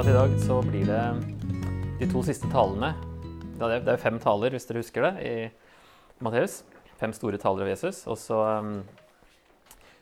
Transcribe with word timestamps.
at 0.00 0.08
i 0.08 0.14
dag 0.16 0.32
så 0.40 0.54
blir 0.64 0.86
det 0.88 1.00
de 2.00 2.06
to 2.08 2.22
siste 2.24 2.48
talene. 2.48 2.94
Det 3.58 3.66
er 3.68 3.88
er 3.92 3.98
fem 4.00 4.16
taler, 4.22 4.54
hvis 4.54 4.64
dere 4.64 4.80
husker 4.80 5.04
det, 5.04 5.10
i 5.20 6.22
Matteus. 6.24 6.62
Fem 6.96 7.12
store 7.12 7.36
taler 7.36 7.66
av 7.66 7.72
Jesus. 7.74 8.06
Og 8.08 8.16
så 8.16 8.38
um, 8.62 8.78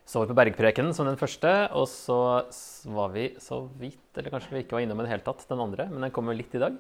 så 0.07 0.23
vi 0.23 0.31
på 0.31 0.37
bergprekenen 0.39 0.95
som 0.95 1.09
den 1.09 1.19
første, 1.19 1.51
og 1.75 1.89
så 1.91 2.47
var 2.95 3.11
vi 3.17 3.33
så 3.43 3.65
vidt, 3.81 4.13
eller 4.15 4.31
kanskje 4.37 4.55
vi 4.55 4.63
ikke 4.63 4.79
var 4.79 4.87
innom 4.87 5.03
i 5.03 5.09
det 5.09 5.13
hele 5.17 5.27
tatt, 5.27 5.43
den 5.51 5.65
andre, 5.67 5.89
men 5.91 6.07
den 6.07 6.15
kommer 6.15 6.39
litt 6.39 6.55
i 6.55 6.63
dag, 6.63 6.79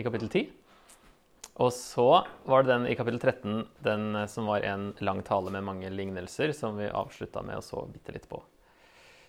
i 0.00 0.06
kapittel 0.06 0.32
10. 0.32 0.48
Og 1.60 1.70
så 1.76 2.08
var 2.48 2.64
det 2.64 2.72
den 2.72 2.88
i 2.88 2.96
kapittel 2.96 3.20
13, 3.20 3.60
den 3.84 4.24
som 4.32 4.48
var 4.48 4.64
en 4.64 4.94
lang 5.04 5.20
tale 5.26 5.52
med 5.52 5.68
mange 5.68 5.92
lignelser, 5.92 6.56
som 6.56 6.80
vi 6.80 6.88
avslutta 6.88 7.44
med 7.44 7.60
å 7.60 7.66
så 7.68 7.84
bitte 7.92 8.16
litt 8.16 8.30
på. 8.30 8.40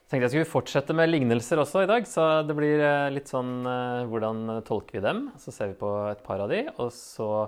Tenkte 0.05 0.27
jeg 0.27 0.33
skulle 0.35 0.49
fortsette 0.49 0.93
med 0.93 1.09
lignelser 1.09 1.57
også 1.57 1.81
i 1.81 1.87
dag, 1.89 2.03
så 2.05 2.43
det 2.45 2.53
blir 2.53 2.77
eh, 2.77 3.07
litt 3.09 3.31
sånn 3.31 3.65
eh, 3.65 4.03
hvordan 4.05 4.59
tolker 4.67 4.99
vi 4.99 5.01
dem? 5.01 5.23
Så 5.41 5.49
ser 5.49 5.71
vi 5.71 5.79
på 5.79 5.89
et 6.11 6.19
par 6.25 6.43
av 6.43 6.51
de, 6.51 6.59
og 6.75 6.91
så 6.93 7.47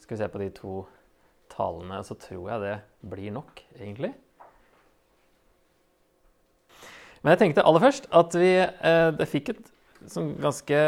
skal 0.00 0.14
vi 0.14 0.20
se 0.22 0.28
på 0.32 0.40
de 0.40 0.46
to 0.56 0.76
talene. 1.52 1.98
Og 2.00 2.06
så 2.08 2.16
tror 2.16 2.46
jeg 2.54 2.62
det 2.62 2.76
blir 3.12 3.34
nok, 3.34 3.60
egentlig. 3.76 4.14
Men 7.20 7.34
jeg 7.34 7.42
tenkte 7.42 7.66
aller 7.68 7.82
først 7.82 8.08
at 8.14 8.36
vi 8.40 8.52
eh, 8.56 9.26
fikk 9.28 9.52
et 9.52 9.60
sånn 10.08 10.30
ganske 10.38 10.78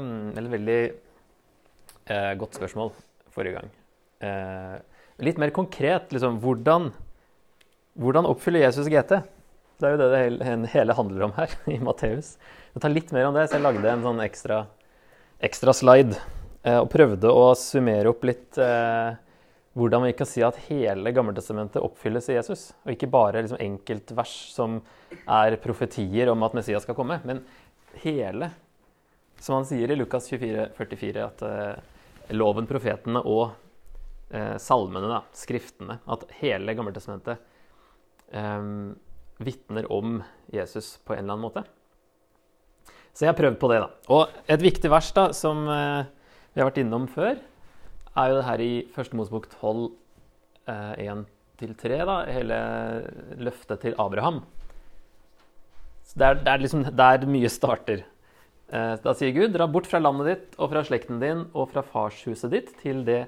mm, 0.00 0.28
Eller 0.38 0.52
veldig 0.52 0.78
eh, 0.86 2.32
godt 2.40 2.56
spørsmål 2.56 2.94
forrige 3.34 3.58
gang. 3.58 3.74
Eh, 4.24 4.78
litt 5.26 5.40
mer 5.42 5.52
konkret, 5.52 6.08
liksom. 6.14 6.38
Hvordan, 6.40 6.88
hvordan 8.00 8.30
oppfyller 8.30 8.64
Jesus 8.64 8.88
GT? 8.88 9.20
Det 9.80 9.88
er 9.88 9.94
jo 9.94 10.00
det 10.02 10.10
det 10.12 10.72
hele, 10.74 10.94
handler 10.96 11.22
om 11.24 11.32
her 11.38 11.54
i 11.74 11.78
Matteus. 11.80 12.34
Jeg 12.74 12.84
tar 12.84 12.92
litt 12.92 13.14
mer 13.16 13.30
om 13.30 13.36
det, 13.36 13.46
så 13.48 13.56
jeg 13.56 13.64
lagde 13.64 13.88
en 13.88 14.04
sånn 14.04 14.20
ekstra, 14.20 14.60
ekstra 15.48 15.72
slide 15.74 16.18
eh, 16.18 16.76
og 16.76 16.90
prøvde 16.92 17.32
å 17.32 17.46
summere 17.56 18.12
opp 18.12 18.26
litt 18.28 18.60
eh, 18.60 19.16
hvordan 19.80 20.04
vi 20.04 20.12
kan 20.18 20.28
si 20.28 20.44
at 20.44 20.58
hele 20.66 21.14
Gammeltestamentet 21.16 21.80
oppfylles 21.80 22.28
i 22.28 22.36
Jesus. 22.36 22.66
Og 22.84 22.92
ikke 22.92 23.08
bare 23.10 23.40
liksom 23.40 23.60
enkeltvers 23.62 24.36
som 24.52 24.82
er 25.24 25.56
profetier 25.64 26.28
om 26.32 26.44
at 26.44 26.56
Messias 26.58 26.84
skal 26.84 26.98
komme, 26.98 27.20
men 27.24 27.40
hele. 28.04 28.52
Som 29.40 29.60
han 29.62 29.68
sier 29.68 29.88
i 29.88 29.96
Lukas 29.96 30.28
24, 30.28 30.70
44, 30.76 31.24
at 31.24 31.44
eh, 31.48 32.00
loven, 32.36 32.68
profetene 32.68 33.24
og 33.24 33.46
eh, 34.28 34.58
salmene, 34.60 35.08
da, 35.08 35.22
skriftene, 35.32 36.02
at 36.04 36.28
hele 36.42 36.76
Gammeltestamentet 36.76 37.40
eh, 38.36 38.74
vitner 39.40 39.88
om 39.92 40.20
Jesus 40.52 40.98
på 41.04 41.14
en 41.14 41.24
eller 41.24 41.36
annen 41.36 41.46
måte. 41.48 41.64
Så 43.14 43.24
jeg 43.24 43.32
har 43.32 43.38
prøvd 43.38 43.58
på 43.60 43.70
det, 43.72 43.80
da. 43.82 43.88
Og 44.14 44.50
et 44.50 44.62
viktig 44.62 44.90
vers 44.92 45.10
da, 45.16 45.30
som 45.36 45.64
eh, 45.68 46.04
vi 46.52 46.62
har 46.62 46.70
vært 46.70 46.80
innom 46.82 47.08
før, 47.10 47.40
er 48.20 48.30
jo 48.30 48.38
det 48.38 48.46
her 48.46 48.62
i 48.62 48.70
Første 48.94 49.18
Mosebok 49.18 49.48
12, 49.58 49.90
eh, 50.70 51.10
1-3, 51.60 51.98
da, 52.06 52.16
hele 52.30 52.60
løftet 53.42 53.82
til 53.84 53.98
Abraham. 54.00 54.44
Så 56.06 56.18
det 56.18 56.26
er, 56.26 56.40
det 56.40 56.52
er 56.52 56.64
liksom 56.64 56.86
der 56.98 57.26
mye 57.30 57.50
starter. 57.52 58.04
Eh, 58.70 58.94
da 59.02 59.14
sier 59.18 59.34
Gud, 59.34 59.52
dra 59.54 59.66
bort 59.70 59.88
fra 59.90 60.00
landet 60.02 60.30
ditt 60.30 60.58
og 60.58 60.72
fra 60.72 60.82
slekten 60.86 61.20
din 61.22 61.44
og 61.50 61.70
fra 61.72 61.82
farshuset 61.86 62.52
ditt 62.54 62.72
til 62.82 63.02
det 63.06 63.24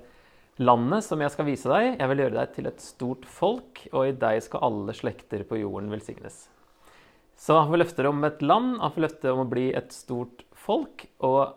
som 1.03 1.23
jeg 1.23 1.33
skal 1.35 1.47
vise 1.49 1.71
deg. 1.71 1.99
Jeg 1.99 2.09
vil 2.11 2.23
gjøre 2.25 2.39
deg 2.39 2.53
til 2.57 2.69
et 2.71 2.83
stort 2.85 3.27
folk, 3.27 3.83
og 3.93 4.09
i 4.09 4.17
deg 4.17 4.43
skal 4.45 4.65
alle 4.69 4.95
slekter 4.95 5.45
på 5.49 5.61
jorden 5.61 5.91
velsignes. 5.91 6.49
Så 7.37 7.57
han 7.59 7.71
får 7.71 7.81
løfter 7.81 8.07
om 8.07 8.23
et 8.25 8.43
land, 8.43 8.77
han 8.81 8.93
får 8.95 9.07
løfter 9.07 9.33
om 9.33 9.43
å 9.43 9.51
bli 9.51 9.71
et 9.75 9.93
stort 9.95 10.45
folk. 10.55 11.07
Og 11.27 11.57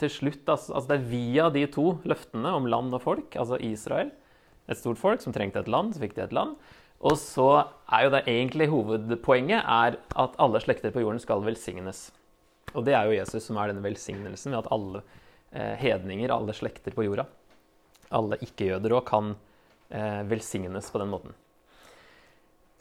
til 0.00 0.10
slutt, 0.10 0.46
altså, 0.48 0.74
altså 0.74 0.90
det 0.90 0.96
er 0.96 1.10
via 1.10 1.50
de 1.52 1.66
to 1.70 1.98
løftene 2.08 2.54
om 2.56 2.66
land 2.70 2.94
og 2.96 3.02
folk, 3.04 3.36
altså 3.36 3.60
Israel, 3.60 4.10
et 4.64 4.80
stort 4.80 4.98
folk 4.98 5.20
som 5.20 5.34
trengte 5.34 5.60
et 5.60 5.68
land, 5.68 5.92
så 5.92 6.00
fikk 6.02 6.16
de 6.16 6.24
et 6.24 6.34
land. 6.34 6.56
Og 7.04 7.18
så 7.20 7.48
er 7.92 8.06
jo 8.06 8.12
det 8.14 8.24
egentlig 8.30 8.70
hovedpoenget 8.72 9.60
er 9.60 9.98
at 10.00 10.36
alle 10.40 10.62
slekter 10.64 10.94
på 10.94 11.02
jorden 11.04 11.20
skal 11.20 11.44
velsignes. 11.44 12.06
Og 12.72 12.86
det 12.86 12.94
er 12.96 13.06
jo 13.06 13.18
Jesus 13.18 13.44
som 13.44 13.58
er 13.60 13.70
denne 13.70 13.84
velsignelsen 13.84 14.54
ved 14.54 14.62
at 14.62 14.70
alle 14.72 15.02
eh, 15.52 15.74
hedninger, 15.82 16.32
alle 16.32 16.54
slekter 16.56 16.96
på 16.96 17.04
jorda, 17.06 17.26
alle 18.14 18.38
ikke-jøder 18.44 18.96
òg, 18.96 19.04
kan 19.08 19.34
eh, 19.90 20.22
velsignes 20.28 20.90
på 20.92 21.00
den 21.02 21.12
måten. 21.12 21.36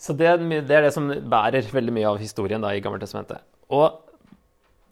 Så 0.03 0.15
det, 0.19 0.33
det, 0.67 0.75
er 0.75 0.83
det 0.87 0.93
som 0.95 1.07
bærer 1.07 1.69
veldig 1.71 1.93
mye 1.95 2.09
av 2.09 2.19
historien 2.19 2.63
da, 2.63 2.73
i 2.75 2.81
Gammeltestamentet. 2.83 3.45
Og 3.71 4.01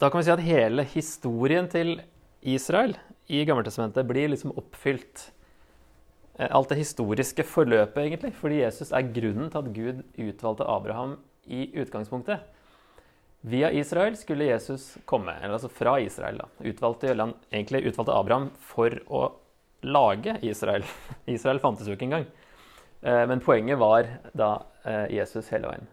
da 0.00 0.08
kan 0.08 0.22
vi 0.22 0.26
si 0.26 0.34
at 0.34 0.46
hele 0.46 0.86
historien 0.94 1.68
til 1.70 1.98
Israel 2.48 2.96
i 3.30 3.42
Gammeltestamentet 3.46 4.08
blir 4.08 4.32
liksom 4.32 4.54
oppfylt. 4.56 5.28
Eh, 6.38 6.48
alt 6.48 6.72
det 6.72 6.80
historiske 6.80 7.44
forløpet, 7.44 8.00
egentlig. 8.06 8.32
Fordi 8.40 8.62
Jesus 8.62 8.92
er 8.92 9.12
grunnen 9.12 9.52
til 9.52 9.60
at 9.60 9.70
Gud 9.76 10.02
utvalgte 10.16 10.68
Abraham 10.68 11.18
i 11.44 11.68
utgangspunktet. 11.82 12.48
Via 13.42 13.72
Israel 13.74 14.14
skulle 14.16 14.46
Jesus 14.46 14.96
komme, 15.04 15.34
eller 15.42 15.56
altså 15.58 15.68
fra 15.68 15.96
Israel. 16.00 16.38
da. 16.38 16.48
Utvalgte, 16.70 17.12
egentlig 17.52 17.84
utvalgte 17.90 18.14
Abraham 18.14 18.50
for 18.54 18.94
å 19.10 19.24
lage 19.82 20.36
Israel. 20.46 20.86
Israel 21.36 21.60
fantes 21.62 21.88
jo 21.88 21.96
ikke 21.96 22.08
engang. 22.08 22.28
Eh, 23.02 23.24
men 23.28 23.42
poenget 23.42 23.80
var 23.80 24.08
da 24.36 24.54
eh, 24.84 25.18
Jesus 25.18 25.50
hele 25.52 25.70
veien. 25.70 25.90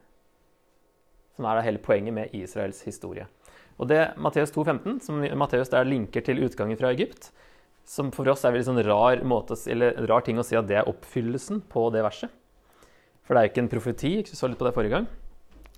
Som 1.35 1.47
er 1.49 1.59
da 1.59 1.65
hele 1.65 1.81
poenget 1.81 2.15
med 2.15 2.33
Israels 2.37 2.81
historie. 2.85 3.27
Og 3.79 3.87
det 3.87 4.01
Matteus 4.19 4.51
2,15, 4.51 4.99
som 5.05 5.21
Matteus 5.39 5.71
der 5.71 5.87
linker 5.87 6.25
til 6.25 6.41
utgangen 6.43 6.77
fra 6.77 6.91
Egypt, 6.91 7.31
som 7.87 8.11
for 8.13 8.27
oss 8.29 8.43
er 8.45 8.53
en 8.53 8.67
sånn 8.67 8.83
rar, 8.85 9.23
måte, 9.25 9.55
rar 10.09 10.25
ting 10.25 10.37
å 10.37 10.45
si 10.45 10.57
at 10.59 10.67
det 10.69 10.81
er 10.81 10.89
oppfyllelsen 10.91 11.63
på 11.71 11.87
det 11.95 12.03
verset. 12.05 12.29
For 13.23 13.33
det 13.33 13.41
er 13.41 13.47
jo 13.47 13.53
ikke 13.53 13.63
en 13.63 13.71
profeti, 13.71 14.11
ikke 14.19 14.37
så 14.37 14.49
litt 14.49 14.59
på 14.59 14.67
det 14.67 14.75
forrige 14.75 14.93
gang. 14.97 15.07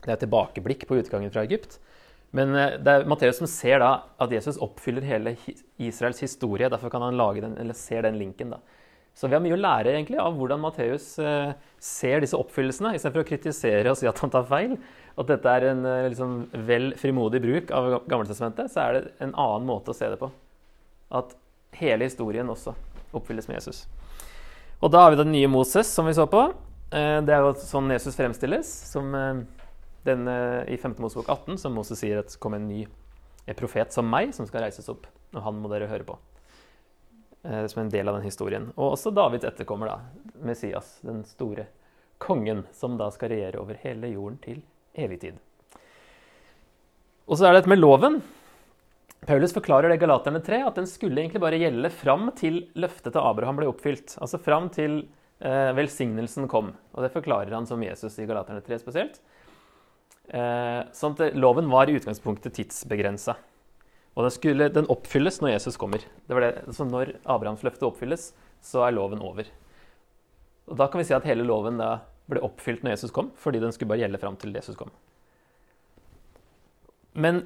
Det 0.01 0.09
er 0.09 0.17
et 0.17 0.23
tilbakeblikk 0.25 0.87
på 0.89 0.97
utgangen 0.97 1.31
fra 1.31 1.45
Egypt. 1.45 1.77
Men 2.35 2.55
eh, 2.55 2.77
det 2.79 2.93
er 2.93 3.09
Matteus 3.09 3.41
som 3.41 3.49
ser 3.49 3.81
da 3.83 3.91
at 4.21 4.31
Jesus 4.31 4.59
oppfyller 4.63 5.05
hele 5.05 5.35
Israels 5.81 6.21
historie. 6.23 6.69
Derfor 6.71 6.91
kan 6.93 7.03
han 7.03 7.19
lage 7.19 7.43
den, 7.43 7.57
eller 7.59 7.77
ser 7.77 8.07
den 8.07 8.19
linken. 8.19 8.53
da. 8.55 8.61
Så 9.13 9.27
vi 9.27 9.35
har 9.35 9.43
mye 9.43 9.57
å 9.57 9.59
lære 9.59 9.91
egentlig 9.91 10.19
av 10.23 10.37
hvordan 10.39 10.61
Matteus 10.63 11.13
eh, 11.19 11.51
ser 11.83 12.23
disse 12.23 12.39
oppfyllelsene, 12.39 12.93
istedenfor 12.95 13.25
å 13.25 13.27
kritisere 13.27 13.91
og 13.91 13.99
si 13.99 14.07
at 14.07 14.23
han 14.23 14.31
tar 14.31 14.47
feil. 14.47 14.77
At 15.19 15.27
dette 15.33 15.57
er 15.57 15.67
en 15.73 15.83
eh, 15.85 16.07
liksom, 16.13 16.37
vel 16.69 16.93
frimodig 16.99 17.43
bruk 17.43 17.75
av 17.75 17.91
Gammeltestamentet, 18.07 18.71
så 18.71 18.85
er 18.85 18.97
det 18.97 19.05
en 19.19 19.35
annen 19.35 19.67
måte 19.67 19.91
å 19.91 19.97
se 19.97 20.07
det 20.13 20.19
på. 20.21 20.31
At 21.11 21.35
hele 21.75 22.07
historien 22.07 22.49
også 22.51 22.73
oppfylles 23.11 23.49
med 23.51 23.59
Jesus. 23.59 23.83
Og 24.79 24.93
da 24.93 25.03
har 25.03 25.11
vi 25.11 25.19
den 25.19 25.33
nye 25.35 25.51
Moses, 25.51 25.91
som 25.91 26.07
vi 26.07 26.15
så 26.15 26.23
på. 26.31 26.47
Det 26.91 27.31
er 27.31 27.43
jo 27.43 27.51
sånn 27.59 27.91
Jesus 27.93 28.15
fremstilles, 28.17 28.67
som 28.89 29.13
den 30.07 30.25
i 30.27 30.77
5. 30.81 30.95
Mosebok 31.03 31.29
18, 31.29 31.59
som 31.61 31.75
Moses 31.77 31.99
sier 32.01 32.23
at 32.23 32.33
kom 32.41 32.55
en 32.57 32.67
ny 32.69 32.85
profet 33.57 33.93
som 33.93 34.07
meg, 34.09 34.33
som 34.33 34.47
skal 34.49 34.65
reises 34.65 34.89
opp. 34.91 35.05
Og 35.35 35.43
han 35.45 35.59
må 35.61 35.69
dere 35.71 35.89
høre 35.91 36.07
på. 36.07 36.17
Eh, 37.43 37.67
som 37.67 37.81
en 37.81 37.89
del 37.89 38.07
av 38.07 38.15
den 38.15 38.25
historien. 38.25 38.69
Og 38.75 38.93
også 38.93 39.11
Davids 39.15 39.47
etterkommer, 39.49 39.89
da, 39.89 40.33
Messias, 40.45 40.99
den 41.01 41.23
store 41.25 41.65
kongen, 42.21 42.67
som 42.73 42.99
da 42.99 43.07
skal 43.13 43.33
regjere 43.33 43.61
over 43.63 43.79
hele 43.81 44.11
jorden 44.11 44.37
til 44.43 44.59
evig 44.93 45.21
tid. 45.23 45.39
Og 47.25 47.39
så 47.39 47.47
er 47.47 47.55
det 47.55 47.63
dette 47.63 47.71
med 47.71 47.81
loven. 47.81 48.19
Paulus 49.25 49.55
forklarer 49.55 49.89
det 49.89 49.97
Galaterne 50.01 50.41
3, 50.45 50.61
at 50.67 50.77
den 50.77 50.89
skulle 50.89 51.17
egentlig 51.21 51.41
bare 51.41 51.57
gjelde 51.61 51.89
fram 51.93 52.29
til 52.37 52.67
løftet 52.77 53.15
til 53.15 53.25
Abraham 53.25 53.57
ble 53.57 53.69
oppfylt. 53.71 54.19
Altså 54.21 54.37
fram 54.41 54.69
til 54.73 54.99
eh, 55.41 55.73
velsignelsen 55.77 56.49
kom. 56.51 56.75
Og 56.93 57.05
det 57.05 57.13
forklarer 57.15 57.57
han 57.57 57.69
som 57.69 57.81
Jesus 57.81 58.19
i 58.21 58.29
Galaterne 58.29 58.61
3 58.65 58.81
spesielt. 58.83 59.17
Eh, 60.31 60.81
sånn 60.95 61.15
at 61.17 61.35
loven 61.35 61.67
var 61.71 61.89
i 61.89 61.97
utgangspunktet 61.99 62.55
tidsbegrensa. 62.55 63.35
Og 64.15 64.25
den, 64.25 64.33
skulle, 64.35 64.69
den 64.71 64.89
oppfylles 64.91 65.39
når 65.43 65.55
Jesus 65.55 65.79
kommer. 65.79 66.03
Det 66.27 66.39
det, 66.43 66.51
så 66.75 66.87
når 66.87 67.15
Abrahams 67.23 67.63
løfte 67.67 67.87
oppfylles, 67.87 68.31
så 68.63 68.85
er 68.85 68.95
loven 68.95 69.23
over. 69.23 69.47
Og 70.71 70.77
Da 70.79 70.87
kan 70.87 71.01
vi 71.01 71.07
si 71.07 71.15
at 71.15 71.27
hele 71.27 71.47
loven 71.47 71.79
ble 72.31 72.43
oppfylt 72.43 72.83
når 72.83 72.95
Jesus 72.95 73.11
kom, 73.15 73.31
fordi 73.39 73.59
den 73.63 73.73
skulle 73.75 73.91
bare 73.91 74.03
gjelde 74.03 74.21
fram 74.21 74.37
til 74.39 74.55
Jesus 74.55 74.77
kom. 74.79 74.91
Men 77.11 77.43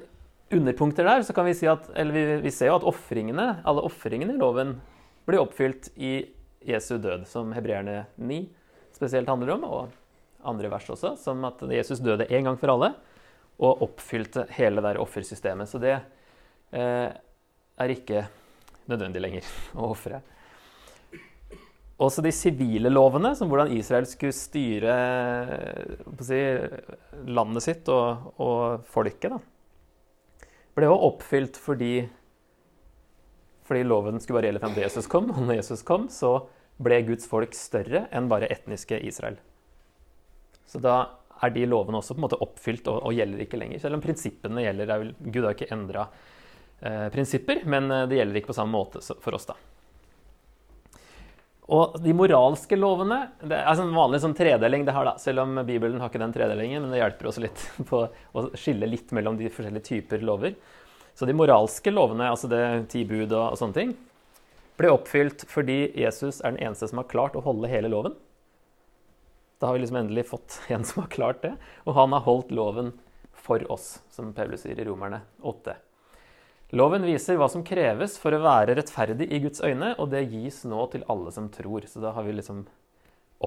underpunkter 0.54 1.06
der 1.06 1.24
så 1.26 1.34
kan 1.34 1.46
vi 1.48 1.56
si 1.58 1.66
at, 1.66 1.88
eller 1.98 2.14
vi, 2.14 2.24
vi 2.44 2.54
ser 2.54 2.70
jo 2.70 2.78
at 2.78 2.86
offringene, 2.86 3.48
alle 3.66 3.82
ofringene 3.86 4.36
i 4.36 4.38
loven 4.38 4.76
blir 5.26 5.42
oppfylt 5.42 5.90
i 5.98 6.20
Jesu 6.66 6.96
død, 7.02 7.26
som 7.26 7.50
hebreerne 7.54 8.04
9 8.14 8.44
spesielt 8.94 9.30
handler 9.30 9.56
om, 9.56 9.64
og 9.66 9.94
andre 10.48 10.70
vers 10.72 10.88
også, 10.94 11.14
som 11.20 11.44
at 11.48 11.62
Jesus 11.74 12.02
døde 12.04 12.28
én 12.30 12.46
gang 12.46 12.58
for 12.60 12.74
alle 12.74 12.94
og 13.56 13.82
oppfylte 13.86 14.44
hele 14.56 14.82
det 14.84 14.98
offersystemet. 15.00 15.68
Så 15.70 15.80
det 15.80 15.96
Eh, 16.74 17.10
er 17.76 17.92
ikke 17.92 18.24
nødvendig 18.90 19.22
lenger 19.22 19.50
å 19.78 19.92
ofre. 19.92 20.22
Også 22.02 22.20
de 22.20 22.32
sivile 22.34 22.90
lovene, 22.92 23.32
som 23.38 23.48
hvordan 23.48 23.72
Israel 23.72 24.04
skulle 24.08 24.36
styre 24.36 24.96
si, 26.20 26.40
landet 27.24 27.64
sitt 27.64 27.88
og, 27.88 28.34
og 28.42 28.84
folket, 28.92 29.32
da. 29.32 30.50
ble 30.76 30.90
jo 30.90 30.98
oppfylt 31.08 31.56
fordi, 31.56 31.94
fordi 33.64 33.86
loven 33.86 34.20
skulle 34.20 34.42
bare 34.42 34.50
gjelde 34.50 34.64
frem 34.66 34.76
til 34.76 34.84
Jesus 34.84 35.08
kom. 35.08 35.32
Og 35.32 35.40
når 35.46 35.62
Jesus 35.62 35.86
kom, 35.88 36.10
så 36.12 36.34
ble 36.76 37.00
Guds 37.06 37.24
folk 37.30 37.56
større 37.56 38.04
enn 38.12 38.28
bare 38.28 38.50
etniske 38.52 39.00
Israel. 39.08 39.40
Så 40.66 40.80
da 40.82 40.96
er 41.44 41.52
de 41.52 41.66
lovene 41.68 42.00
også 42.00 42.16
på 42.16 42.20
en 42.20 42.26
måte 42.26 42.40
oppfylt 42.42 42.88
og, 42.90 43.02
og 43.06 43.16
gjelder 43.16 43.44
ikke 43.44 43.60
lenger. 43.60 43.82
Selv 43.82 43.98
om 43.98 44.04
prinsippene 44.04 44.64
gjelder. 44.64 44.92
Vel, 44.92 45.14
Gud 45.28 45.44
har 45.44 45.56
ikke 45.56 45.72
endra 45.74 46.06
eh, 46.80 47.08
prinsipper, 47.12 47.62
men 47.68 47.90
eh, 47.92 48.06
det 48.10 48.20
gjelder 48.20 48.40
ikke 48.40 48.52
på 48.52 48.58
samme 48.60 48.76
måte 48.76 49.02
for 49.02 49.36
oss, 49.36 49.48
da. 49.50 49.58
Og 51.66 51.96
de 51.98 52.12
moralske 52.14 52.76
lovene 52.78 53.24
Det 53.42 53.56
er 53.58 53.80
en 53.82 53.94
vanlig 53.96 54.20
sånn 54.22 54.36
tredeling, 54.38 54.84
det 54.86 54.94
her 54.94 55.08
da, 55.08 55.16
selv 55.18 55.42
om 55.42 55.56
Bibelen 55.66 55.98
har 55.98 56.12
ikke 56.12 56.22
den 56.22 56.34
tredelingen, 56.34 56.84
men 56.84 56.94
det 56.94 57.00
hjelper 57.00 57.30
oss 57.32 57.40
litt 57.42 57.64
på 57.90 58.04
å 58.06 58.44
skille 58.54 58.88
litt 58.88 59.14
mellom 59.16 59.38
de 59.38 59.50
forskjellige 59.50 59.88
typer 59.90 60.22
lover. 60.26 60.54
Så 61.16 61.26
de 61.26 61.34
moralske 61.34 61.90
lovene, 61.90 62.28
altså 62.30 62.48
det 62.52 62.62
ti 62.92 63.02
bud 63.08 63.32
og, 63.32 63.54
og 63.54 63.58
sånne 63.58 63.76
ting, 63.78 63.96
ble 64.76 64.92
oppfylt 64.92 65.46
fordi 65.48 65.78
Jesus 65.96 66.42
er 66.42 66.52
den 66.52 66.66
eneste 66.68 66.90
som 66.90 67.00
har 67.00 67.10
klart 67.10 67.36
å 67.36 67.44
holde 67.44 67.70
hele 67.72 67.90
loven. 67.90 68.14
Da 69.58 69.68
har 69.68 69.76
vi 69.76 69.82
liksom 69.84 69.96
endelig 70.02 70.26
fått 70.28 70.60
en 70.68 70.84
som 70.84 71.02
har 71.02 71.10
klart 71.12 71.42
det, 71.42 71.54
og 71.84 71.96
han 71.96 72.12
har 72.12 72.24
holdt 72.26 72.52
loven 72.54 72.92
for 73.32 73.62
oss, 73.72 74.00
som 74.10 74.32
Paulus 74.34 74.64
sier 74.66 74.78
i 74.80 74.86
Romerne 74.88 75.22
8. 75.40 75.76
Loven 76.74 77.04
viser 77.06 77.38
hva 77.38 77.46
som 77.48 77.62
kreves 77.64 78.16
for 78.18 78.34
å 78.34 78.42
være 78.42 78.74
rettferdig 78.74 79.28
i 79.30 79.38
Guds 79.44 79.62
øyne, 79.62 79.92
og 80.02 80.10
det 80.10 80.24
gis 80.32 80.64
nå 80.66 80.88
til 80.90 81.04
alle 81.12 81.30
som 81.30 81.46
tror. 81.54 81.86
Så 81.86 82.02
da 82.02 82.10
har 82.16 82.26
vi 82.26 82.34
liksom 82.34 82.64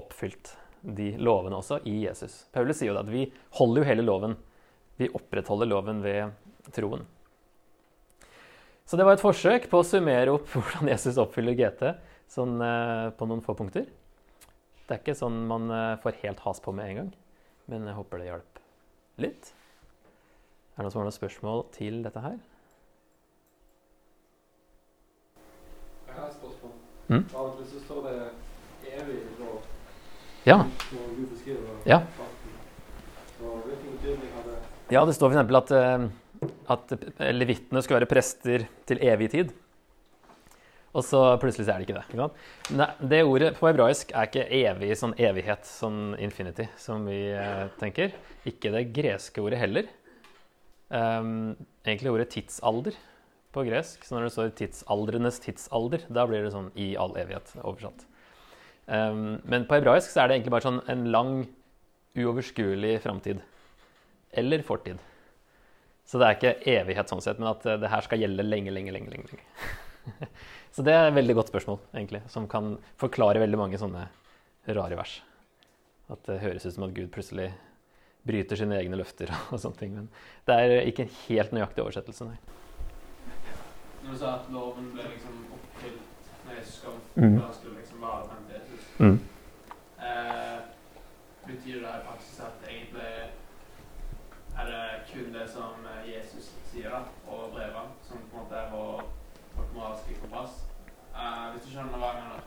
oppfylt 0.00 0.54
de 0.80 1.12
lovene 1.20 1.58
også 1.60 1.82
i 1.84 1.98
Jesus. 2.06 2.46
Paulus 2.54 2.80
sier 2.80 2.94
jo 2.94 3.00
at 3.00 3.10
vi 3.12 3.26
holder 3.58 3.82
jo 3.82 3.88
hele 3.90 4.06
loven. 4.06 4.38
Vi 4.96 5.10
opprettholder 5.12 5.68
loven 5.68 6.00
ved 6.04 6.32
troen. 6.72 7.04
Så 8.88 8.96
det 8.96 9.04
var 9.06 9.18
et 9.18 9.22
forsøk 9.22 9.68
på 9.70 9.82
å 9.82 9.86
summere 9.86 10.32
opp 10.32 10.48
hvordan 10.54 10.88
Jesus 10.90 11.20
oppfyller 11.20 11.58
GT 11.58 11.92
sånn, 12.30 12.56
eh, 12.64 13.10
på 13.14 13.28
noen 13.28 13.44
få 13.44 13.54
punkter. 13.58 13.84
Det 14.90 14.96
er 14.96 15.02
ikke 15.04 15.14
sånn 15.14 15.36
man 15.46 15.70
eh, 15.70 15.98
får 16.02 16.16
helt 16.24 16.40
has 16.42 16.58
på 16.58 16.72
med 16.74 16.88
en 16.90 16.96
gang, 16.98 17.10
men 17.70 17.84
jeg 17.86 17.94
håper 17.94 18.18
det 18.18 18.24
hjalp 18.26 18.56
litt. 19.22 19.50
Er 20.74 20.80
det 20.80 20.82
noen 20.82 20.90
som 20.90 20.98
har 20.98 21.06
noen 21.06 21.14
spørsmål 21.14 21.62
til 21.76 22.00
dette 22.02 22.22
her? 22.24 22.40
Jeg 26.08 26.16
har 26.16 26.26
et 26.26 26.34
spørsmål. 26.40 26.74
Mm? 27.06 27.22
Så 27.70 27.84
står 27.84 28.02
det 28.08 28.16
evig 28.96 29.20
lov 29.38 29.62
Ja. 30.48 30.58
når 30.58 31.14
Gud 31.20 31.30
beskriver 31.36 31.86
Ja. 31.86 32.00
Så 33.38 33.54
hvilken 33.68 33.94
betydning 33.94 34.34
har 34.34 34.50
det? 34.50 34.58
Ja, 34.90 35.04
det 35.06 35.14
står 35.14 35.30
f.eks. 35.38 35.54
at, 35.54 35.70
eh, 35.70 36.08
at 36.74 36.98
levittene 37.30 37.86
skulle 37.86 38.00
være 38.02 38.10
prester 38.10 38.66
til 38.90 39.06
evig 39.06 39.30
tid. 39.30 39.54
Og 40.90 41.04
så 41.06 41.20
plutselig 41.38 41.68
så 41.68 41.74
er 41.74 41.82
det 41.82 41.86
ikke 41.86 41.98
det. 42.00 42.04
Ikke 42.08 42.18
sant? 42.24 42.40
Nei, 42.74 42.88
det 43.12 43.20
ordet 43.22 43.52
på 43.58 43.68
hebraisk 43.68 44.10
er 44.10 44.26
ikke 44.26 44.48
evig 44.58 44.90
sånn 44.98 45.14
evighet, 45.22 45.68
sånn 45.68 46.00
infinity, 46.18 46.66
som 46.80 47.06
vi 47.06 47.20
eh, 47.30 47.68
tenker. 47.78 48.16
Ikke 48.50 48.72
det 48.74 48.88
greske 48.96 49.44
ordet 49.44 49.60
heller. 49.60 49.90
Um, 50.90 51.54
egentlig 51.86 52.10
ordet 52.10 52.32
tidsalder 52.34 52.98
på 53.54 53.64
gresk. 53.68 54.02
Så 54.02 54.16
når 54.16 54.26
det 54.26 54.32
står 54.34 54.54
tidsaldrenes 54.58 55.38
tidsalder, 55.44 56.08
da 56.10 56.26
blir 56.26 56.42
det 56.42 56.54
sånn 56.56 56.72
i 56.74 56.92
all 56.98 57.14
evighet 57.20 57.54
oversatt. 57.62 58.02
Um, 58.90 59.38
men 59.46 59.68
på 59.70 59.78
hebraisk 59.78 60.10
så 60.10 60.24
er 60.24 60.30
det 60.30 60.40
egentlig 60.40 60.56
bare 60.56 60.66
sånn 60.66 60.82
en 60.90 61.06
lang, 61.14 61.34
uoverskuelig 62.18 62.96
framtid. 63.04 63.44
Eller 64.34 64.66
fortid. 64.66 64.98
Så 66.10 66.18
det 66.18 66.26
er 66.26 66.38
ikke 66.38 66.72
evighet 66.80 67.10
sånn 67.10 67.22
sett, 67.22 67.38
men 67.38 67.52
at 67.52 67.62
eh, 67.70 67.78
det 67.78 67.90
her 67.92 68.02
skal 68.02 68.18
gjelde 68.18 68.42
lenge, 68.42 68.72
lenge, 68.74 68.90
lenge. 68.90 69.12
lenge. 69.14 69.38
så 70.72 70.84
det 70.86 70.92
er 70.94 71.08
et 71.08 71.14
veldig 71.16 71.34
godt 71.34 71.50
spørsmål, 71.50 71.78
egentlig, 71.94 72.22
som 72.30 72.46
kan 72.48 72.76
forklare 73.00 73.40
veldig 73.42 73.58
mange 73.58 73.78
sånne 73.80 74.04
rare 74.70 74.96
vers. 74.98 75.16
At 76.10 76.22
det 76.26 76.40
høres 76.42 76.66
ut 76.66 76.74
som 76.76 76.84
at 76.88 76.94
Gud 76.94 77.10
plutselig 77.14 77.50
bryter 78.26 78.56
sine 78.60 78.76
egne 78.78 78.98
løfter 79.00 79.30
og 79.52 79.58
sånne 79.62 79.78
ting. 79.80 79.94
Men 79.96 80.08
det 80.46 80.56
er 80.60 80.86
ikke 80.90 81.06
en 81.06 81.14
helt 81.28 81.52
nøyaktig 81.56 81.82
oversettelse, 81.84 82.28
nei. 82.28 82.38
Når 84.04 84.12
du 84.14 84.18
sa 84.22 84.34
at 84.40 84.48
loven 84.52 84.92
ble 84.94 85.04
liksom 85.10 85.42
oppfylt 85.56 86.06
Jesus 86.50 86.80
kom, 86.84 86.96
Mm. 87.14 87.36
da 87.40 87.50
skulle 87.52 87.76
liksom 87.78 88.00
være 88.00 88.38
Jesus, 88.54 88.86
Mm. 88.98 89.18
eh, 90.00 90.58
betyr 91.46 91.80
det 91.82 91.92
i 91.94 92.04
praksis 92.06 92.40
at 92.40 92.64
egentlig 92.68 93.30
er 94.58 94.66
det 94.70 95.12
kun 95.12 95.32
det 95.32 95.46
som 95.50 95.84
eh, 95.86 96.08
Jesus 96.10 96.50
sier 96.72 96.90
da, 96.90 97.02
og 97.28 97.52
brevene, 97.54 97.92
som 98.08 98.18
på 98.30 98.36
en 98.36 98.42
måte 98.42 98.56
er 98.58 98.70
vår, 98.72 99.04
vårt 99.56 99.74
moralske 99.76 100.16
kompass? 100.22 100.62
Skjønner 101.70 102.00
hva 102.02 102.10
jeg 102.10 102.24
mener? 102.24 102.46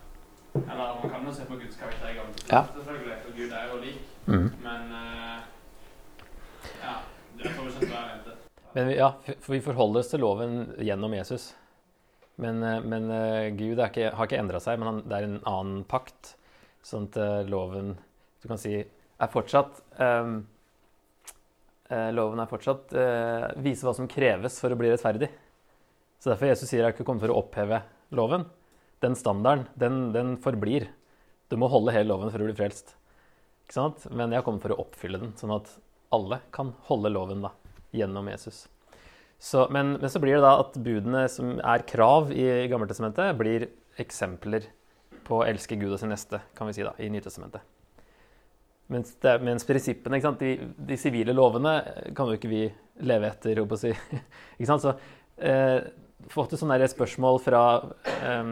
Eller 0.64 0.98
man 1.00 1.10
kan 1.16 1.26
jo 1.26 1.34
se 1.34 1.46
på 1.50 1.58
Guds 1.58 1.78
karakter 1.80 2.12
i 2.12 2.18
Gamle 2.18 2.44
Ja. 2.52 2.62
selvfølgelig, 2.76 3.18
for 3.24 3.38
Gud 3.38 3.52
er 3.58 3.70
jo 3.72 3.78
lik, 3.82 4.02
Mm. 4.28 4.50
men 4.64 4.92
uh, 4.92 5.40
ja, 6.84 6.94
det 7.38 7.52
får 7.52 7.64
vi 7.64 7.72
ikke 7.72 7.90
jeg 7.90 8.10
mente. 8.12 8.36
Men 8.74 8.88
vi, 8.88 8.94
ja, 8.96 9.10
for 9.42 9.54
vi 9.54 9.60
forholder 9.62 10.00
oss 10.00 10.12
til 10.14 10.20
loven 10.24 10.76
gjennom 10.80 11.14
Jesus. 11.14 11.54
Men, 12.38 12.64
eh, 12.64 12.80
men 12.82 13.12
eh, 13.12 13.50
Gud 13.54 13.78
ikke, 13.78 14.08
har 14.16 14.26
ikke 14.26 14.40
endra 14.40 14.60
seg, 14.64 14.80
men 14.80 14.88
han, 14.90 15.02
det 15.06 15.18
er 15.18 15.28
en 15.28 15.42
annen 15.46 15.84
pakt. 15.86 16.36
Sånn 16.84 17.06
at 17.12 17.48
loven 17.48 17.94
du 18.42 18.48
kan 18.50 18.58
si, 18.58 18.74
er 18.84 19.30
fortsatt 19.32 19.78
um, 20.00 20.42
Loven 22.12 22.42
er 22.42 22.50
fortsatt 22.50 22.92
uh, 22.98 23.52
viser 23.62 23.86
hva 23.86 23.94
som 23.96 24.08
kreves 24.10 24.58
for 24.60 24.74
å 24.74 24.76
bli 24.80 24.90
rettferdig. 24.90 25.30
Så 26.20 26.32
derfor 26.32 26.50
Jesus 26.50 26.72
sier 26.72 26.82
jeg 26.82 26.96
ikke 26.96 27.06
kommet 27.06 27.22
for 27.22 27.32
å 27.32 27.38
oppheve 27.44 27.84
loven. 28.18 28.48
Den 29.04 29.18
standarden, 29.20 29.68
den, 29.80 30.04
den 30.16 30.36
forblir. 30.42 30.88
Du 31.52 31.58
må 31.60 31.68
holde 31.72 31.94
hele 31.96 32.14
loven 32.14 32.32
for 32.32 32.42
å 32.42 32.48
bli 32.48 32.56
frelst. 32.58 32.96
Ikke 33.66 33.76
sant? 33.76 34.06
Men 34.12 34.32
jeg 34.36 34.46
kommer 34.46 34.64
for 34.64 34.76
å 34.76 34.84
oppfylle 34.86 35.20
den, 35.22 35.34
sånn 35.40 35.56
at 35.56 35.72
alle 36.14 36.40
kan 36.56 36.72
holde 36.88 37.12
loven 37.12 37.44
da, 37.44 37.52
gjennom 37.96 38.30
Jesus. 38.32 38.68
Så, 39.44 39.66
men, 39.76 39.98
men 40.00 40.12
så 40.12 40.22
blir 40.24 40.38
det 40.38 40.46
da 40.46 40.54
at 40.62 40.78
budene 40.80 41.26
som 41.32 41.58
er 41.60 41.84
krav 41.90 42.32
i 42.32 42.46
Gammeltestamentet, 42.72 43.36
blir 43.36 43.68
eksempler 44.00 44.70
på 45.28 45.42
å 45.42 45.46
elske 45.48 45.76
Gud 45.80 45.92
og 45.92 46.00
sin 46.00 46.14
neste, 46.14 46.40
kan 46.56 46.70
vi 46.70 46.78
si 46.78 46.86
da, 46.86 46.94
i 47.00 47.10
Nytestamentet. 47.12 47.64
Mens, 48.92 49.14
det, 49.24 49.34
mens 49.44 49.66
prinsippene, 49.68 50.20
ikke 50.20 50.30
sant, 50.30 50.44
de, 50.44 50.72
de 50.88 50.98
sivile 51.00 51.36
lovene, 51.36 51.76
kan 52.16 52.30
jo 52.30 52.38
ikke 52.38 52.52
vi 52.52 52.64
leve 53.08 53.30
etter, 53.32 53.60
holdt 53.60 53.74
på 53.74 53.80
å 53.80 53.84
si. 53.84 53.94
ikke 54.58 54.70
sant? 54.70 54.84
Så 54.84 54.96
eh, 55.44 55.80
fått 56.32 56.56
et 56.56 56.62
sånt 56.62 56.90
spørsmål 56.94 57.40
fra 57.44 57.64
eh, 58.16 58.52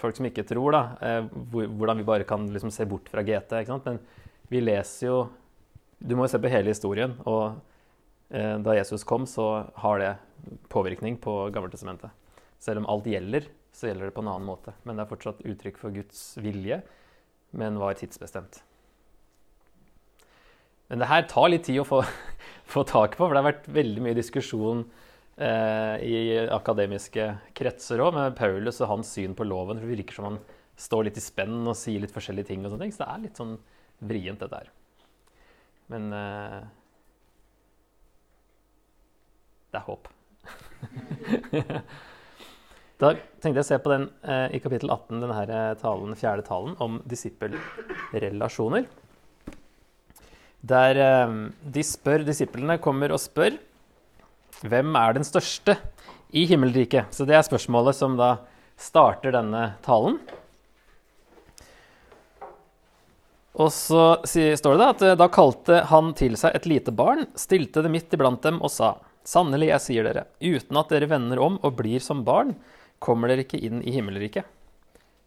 folk 0.00 0.16
som 0.18 0.28
ikke 0.28 0.46
tror, 0.48 0.74
da, 0.74 0.82
eh, 1.00 1.28
hvordan 1.52 2.00
vi 2.00 2.06
bare 2.08 2.26
kan 2.28 2.46
liksom 2.52 2.72
se 2.74 2.86
bort 2.88 3.08
fra 3.10 3.22
GT. 3.26 3.52
Men 3.84 4.00
vi 4.48 4.60
leser 4.60 5.06
jo 5.06 5.28
Du 6.00 6.14
må 6.16 6.24
jo 6.24 6.32
se 6.32 6.38
på 6.40 6.48
hele 6.48 6.72
historien, 6.72 7.12
og 7.28 7.60
eh, 8.32 8.56
da 8.56 8.72
Jesus 8.72 9.04
kom, 9.04 9.26
så 9.28 9.66
har 9.82 9.98
det 10.00 10.14
påvirkning 10.72 11.18
på 11.20 11.50
Gammeltestamentet. 11.52 12.08
Selv 12.56 12.80
om 12.80 12.86
alt 12.88 13.04
gjelder, 13.04 13.44
så 13.70 13.90
gjelder 13.90 14.08
det 14.08 14.14
på 14.16 14.22
en 14.24 14.30
annen 14.32 14.48
måte. 14.48 14.72
Men 14.84 14.96
det 14.96 15.04
er 15.04 15.10
fortsatt 15.10 15.44
uttrykk 15.44 15.76
for 15.76 15.92
Guds 15.92 16.38
vilje, 16.40 16.80
men 17.52 17.76
var 17.76 17.98
tidsbestemt. 18.00 18.62
Men 20.88 21.04
det 21.04 21.10
her 21.12 21.28
tar 21.28 21.52
litt 21.52 21.68
tid 21.68 21.82
å 21.82 21.86
få, 21.86 22.00
få 22.72 22.86
tak 22.88 23.18
på, 23.18 23.26
for 23.26 23.36
det 23.36 23.42
har 23.42 23.50
vært 23.52 23.68
veldig 23.76 24.06
mye 24.08 24.16
diskusjon 24.16 24.86
i 25.40 26.16
akademiske 26.52 27.26
kretser 27.56 28.02
òg, 28.04 28.12
med 28.12 28.34
Paulus 28.36 28.82
og 28.82 28.90
hans 28.90 29.12
syn 29.16 29.32
på 29.36 29.46
loven. 29.48 29.78
For 29.80 29.88
det 29.88 29.96
virker 29.96 30.18
som 30.18 30.26
han 30.28 30.38
står 30.80 31.08
litt 31.08 31.20
i 31.20 31.24
spenn 31.24 31.62
og 31.64 31.78
sier 31.78 32.02
litt 32.02 32.14
forskjellige 32.14 32.50
ting. 32.52 32.64
og 32.64 32.72
sånne 32.72 32.86
ting, 32.86 32.92
Så 32.92 33.04
det 33.04 33.08
er 33.08 33.24
litt 33.24 33.40
sånn 33.40 33.56
vrient, 34.00 34.40
dette 34.40 34.56
her. 34.56 34.70
Men 35.90 36.12
eh, 36.14 36.60
det 39.70 39.80
er 39.80 39.86
håp. 39.86 40.08
da 43.00 43.12
tenkte 43.12 43.58
jeg 43.58 43.64
å 43.64 43.68
se 43.68 43.78
på 43.82 43.92
den 43.92 44.08
eh, 44.22 44.56
i 44.56 44.62
kapittel 44.62 44.90
18, 44.90 45.20
denne 45.20 45.42
eh, 45.44 45.74
talen, 45.82 46.16
fjerde 46.18 46.46
talen 46.48 46.76
om 46.82 47.00
disippelrelasjoner. 47.10 48.88
Der 50.60 51.02
eh, 51.04 51.34
de 51.76 51.84
spør, 51.86 52.24
disiplene 52.28 52.80
kommer 52.82 53.12
og 53.14 53.22
spør 53.22 53.58
hvem 54.66 54.96
er 54.98 55.16
den 55.16 55.26
største 55.26 55.76
i 56.36 56.44
himmelriket? 56.50 57.12
Så 57.14 57.26
det 57.28 57.36
er 57.38 57.46
spørsmålet 57.46 57.96
som 57.96 58.16
da 58.18 58.34
starter 58.80 59.34
denne 59.34 59.74
talen. 59.84 60.18
Og 63.60 63.72
så 63.74 64.20
står 64.24 64.76
det 64.76 64.80
da 64.80 64.90
at 64.94 65.02
eh, 65.04 65.16
da 65.18 65.28
kalte 65.32 65.80
han 65.90 66.12
til 66.16 66.36
seg 66.38 66.54
et 66.56 66.68
lite 66.70 66.94
barn, 66.94 67.26
stilte 67.34 67.82
det 67.84 67.92
midt 67.92 68.14
iblant 68.14 68.42
dem 68.46 68.60
og 68.62 68.72
sa:" 68.72 68.96
Sannelig, 69.26 69.68
jeg 69.68 69.84
sier 69.84 70.06
dere, 70.06 70.22
uten 70.40 70.78
at 70.80 70.88
dere 70.88 71.10
vender 71.10 71.38
om 71.44 71.58
og 71.60 71.74
blir 71.76 72.00
som 72.00 72.22
barn, 72.24 72.54
kommer 72.98 73.28
dere 73.28 73.44
ikke 73.44 73.60
inn 73.60 73.82
i 73.84 73.92
himmelriket. 73.92 74.48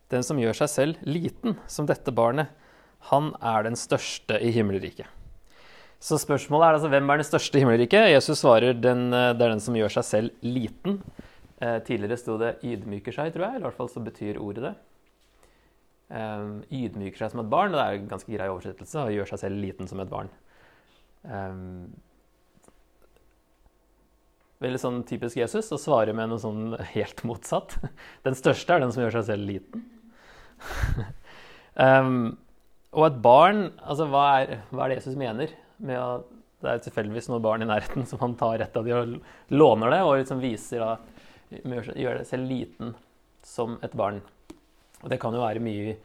Den 0.10 0.25
som 0.25 0.40
gjør 0.42 0.58
seg 0.63 0.72
selv 0.72 1.04
liten 1.06 1.60
som 1.70 1.86
dette 1.86 2.12
barnet, 2.12 2.50
han 3.12 3.32
er 3.38 3.68
den 3.68 3.78
største 3.78 4.40
i 4.42 4.50
himmelriket. 4.56 5.06
Så 6.03 6.19
spørsmålet 6.19 6.67
er 6.67 6.77
altså 6.77 6.89
hvem 6.91 7.12
er 7.13 7.22
den 7.22 7.27
største 7.27 7.55
i 7.55 7.63
himmelriket? 7.63 8.10
Jesus 8.12 8.41
svarer 8.43 8.75
den, 8.75 9.05
eh, 9.15 9.31
det 9.31 9.45
er 9.45 9.53
den 9.53 9.63
som 9.63 9.75
gjør 9.77 9.93
seg 9.95 10.03
selv 10.03 10.43
liten. 10.43 11.00
Eh, 11.62 11.79
tidligere 11.79 12.17
sto 12.19 12.38
det 12.38 12.57
'ydmyker 12.60 13.15
seg', 13.15 13.31
tror 13.31 13.45
jeg. 13.45 13.55
Eller 13.55 13.63
i 13.63 13.69
hvert 13.69 13.79
fall 13.79 13.89
så 13.89 14.03
betyr 14.03 14.41
ordet 14.41 14.63
det. 14.63 14.75
Eh, 16.12 16.43
ydmyker 16.72 17.17
seg 17.17 17.31
som 17.31 17.39
et 17.39 17.50
barn. 17.50 17.72
Og 17.72 17.79
Det 17.79 17.86
er 17.86 17.93
en 18.01 18.10
ganske 18.10 18.38
grei 18.38 18.50
oversettelse. 18.50 19.00
Og 19.00 19.15
gjør 19.15 19.29
seg 19.29 19.39
selv 19.39 19.62
liten 19.63 19.88
som 19.88 20.00
et 20.00 20.10
barn. 20.10 20.29
Eh, 21.24 21.88
veldig 24.63 24.79
sånn 24.79 25.03
typisk 25.07 25.38
Jesus 25.38 25.72
å 25.72 25.79
svare 25.79 26.13
med 26.13 26.29
noe 26.29 26.41
sånn 26.41 26.77
helt 26.95 27.24
motsatt. 27.24 27.77
Den 28.24 28.36
største 28.36 28.75
er 28.75 28.79
den 28.83 28.91
som 28.91 29.03
gjør 29.03 29.22
seg 29.22 29.25
selv 29.31 29.48
liten. 29.48 29.86
um, 31.75 32.38
og 32.93 33.05
et 33.07 33.22
barn 33.22 33.72
altså 33.81 34.05
hva 34.07 34.25
er, 34.41 34.60
hva 34.72 34.86
er, 34.86 34.93
det 34.93 35.00
Jesus 35.01 35.17
mener 35.19 35.50
med 35.86 36.00
å 36.00 36.24
Det 36.63 36.72
er 36.72 36.80
tilfeldigvis 36.80 37.28
noen 37.28 37.44
barn 37.44 37.63
i 37.66 37.68
nærheten 37.68 38.06
som 38.08 38.22
han 38.22 38.38
tar 38.40 38.56
rett 38.62 38.78
av 38.80 38.86
de 38.88 38.94
og 38.96 39.18
låner 39.52 39.92
det, 39.92 40.02
og 40.08 40.16
liksom 40.22 40.40
viser 40.40 40.80
da 40.80 40.94
Gjør 41.54 42.16
det 42.18 42.25
selv 42.25 42.48
liten 42.50 42.96
som 43.46 43.75
et 43.86 43.94
barn. 43.94 44.24
Og 45.04 45.12
det 45.12 45.20
kan 45.22 45.36
jo 45.36 45.44
være 45.44 45.62
mye 45.62 45.98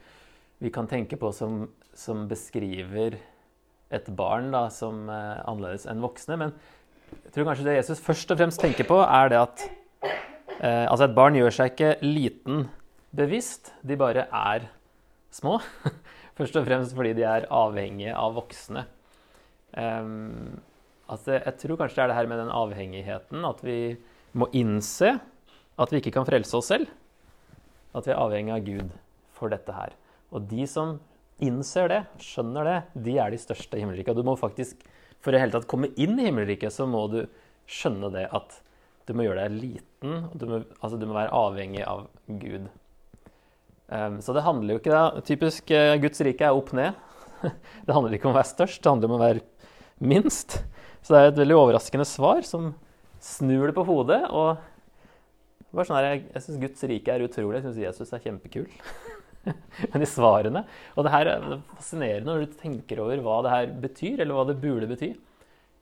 vi 0.59 0.69
kan 0.75 0.89
tenke 0.91 1.17
på 1.17 1.31
som, 1.33 1.63
som 1.95 2.27
beskriver 2.29 3.15
et 3.89 4.09
barn 4.13 4.51
da, 4.53 4.67
som 4.73 5.07
eh, 5.09 5.39
annerledes 5.47 5.87
enn 5.89 6.03
voksne. 6.03 6.37
Men 6.37 6.53
jeg 7.23 7.33
tror 7.33 7.47
kanskje 7.49 7.65
det 7.69 7.77
Jesus 7.79 8.03
først 8.03 8.33
og 8.35 8.41
fremst 8.41 8.61
tenker 8.61 8.87
på, 8.87 8.99
er 9.01 9.31
det 9.31 9.39
at 9.39 9.63
eh, 10.59 10.85
altså 10.85 11.07
et 11.07 11.15
barn 11.17 11.39
gjør 11.39 11.55
seg 11.55 11.73
ikke 11.73 11.95
liten 12.05 12.67
bevisst, 13.15 13.71
de 13.81 13.97
bare 13.97 14.27
er 14.27 14.67
små. 15.33 15.57
Først 16.39 16.55
og 16.55 16.63
fremst 16.63 16.93
fordi 16.95 17.11
de 17.17 17.25
er 17.27 17.49
avhengige 17.51 18.13
av 18.15 18.37
voksne. 18.37 18.85
Um, 19.77 20.59
altså 21.09 21.37
jeg 21.37 21.57
tror 21.61 21.81
kanskje 21.81 21.99
det 21.99 22.05
er 22.05 22.13
det 22.13 22.19
her 22.19 22.31
med 22.31 22.41
den 22.41 22.53
avhengigheten, 22.53 23.45
at 23.49 23.61
vi 23.65 23.79
må 24.37 24.49
innse 24.57 25.17
at 25.79 25.93
vi 25.93 26.01
ikke 26.01 26.13
kan 26.17 26.27
frelse 26.27 26.57
oss 26.59 26.71
selv. 26.73 26.89
At 27.95 28.05
vi 28.05 28.13
er 28.13 28.21
avhengig 28.21 28.53
av 28.53 28.65
Gud 28.65 28.95
for 29.35 29.51
dette 29.53 29.73
her. 29.73 29.95
Og 30.35 30.45
de 30.49 30.65
som 30.69 30.97
innser 31.41 31.87
det, 31.89 31.99
skjønner 32.21 32.67
det, 32.67 32.79
de 33.07 33.15
er 33.21 33.31
de 33.31 33.39
største 33.39 33.77
i 33.77 33.83
himmelriket. 33.83 34.17
Du 34.17 34.27
må 34.27 34.35
faktisk 34.37 34.83
for 35.23 35.35
i 35.35 35.39
hele 35.41 35.53
tatt 35.55 35.67
komme 35.69 35.91
inn 35.99 36.19
i 36.19 36.27
himmelriket, 36.29 36.71
så 36.71 36.87
må 36.87 37.05
du 37.11 37.21
skjønne 37.69 38.11
det 38.13 38.27
at 38.35 38.59
du 39.07 39.15
må 39.17 39.25
gjøre 39.25 39.47
deg 39.47 39.57
liten. 39.57 40.29
Du 40.37 40.45
må, 40.47 40.61
altså 40.79 40.99
du 40.99 41.07
må 41.09 41.17
være 41.17 41.33
avhengig 41.35 41.83
av 41.87 42.05
Gud. 42.27 42.69
Um, 43.89 44.19
så 44.21 44.35
det 44.37 44.45
handler 44.45 44.75
jo 44.75 44.81
ikke 44.83 44.93
da, 44.93 45.21
Typisk 45.25 45.71
uh, 45.73 45.95
Guds 46.01 46.21
rike 46.25 46.45
er 46.45 46.55
opp 46.55 46.71
ned. 46.77 46.97
det 47.87 47.95
handler 47.95 48.15
ikke 48.15 48.29
om 48.29 48.35
å 48.35 48.39
være 48.39 48.51
størst, 48.51 48.83
det 48.83 48.91
handler 48.91 49.09
om 49.09 49.17
å 49.17 49.23
være 49.23 49.45
minst. 49.99 50.59
Så 51.03 51.13
det 51.13 51.21
er 51.21 51.31
et 51.31 51.39
veldig 51.41 51.57
overraskende 51.59 52.07
svar 52.07 52.43
som 52.47 52.73
snur 53.23 53.69
det 53.69 53.75
på 53.77 53.85
hodet. 53.87 54.23
og 54.29 54.57
bare 55.71 55.85
sånn 55.85 55.99
her, 55.99 56.09
Jeg, 56.09 56.25
jeg 56.33 56.45
syns 56.45 56.61
Guds 56.63 56.85
rike 56.89 57.13
er 57.13 57.25
utrolig. 57.25 57.59
Jeg 57.59 57.67
syns 57.67 57.81
Jesus 57.83 58.13
er 58.13 58.23
kjempekul. 58.23 58.69
Men 59.93 60.03
i 60.03 60.09
svarene 60.09 60.65
Og 60.97 61.05
det 61.05 61.13
her 61.13 61.29
er 61.31 61.45
fascinerende 61.71 62.27
når 62.27 62.41
du 62.43 62.57
tenker 62.59 62.99
over 63.03 63.21
hva 63.23 63.37
det 63.45 63.53
her 63.53 63.73
betyr, 63.85 64.19
eller 64.19 64.35
hva 64.35 64.47
det 64.49 64.59
burde 64.61 64.89
bety 64.89 65.13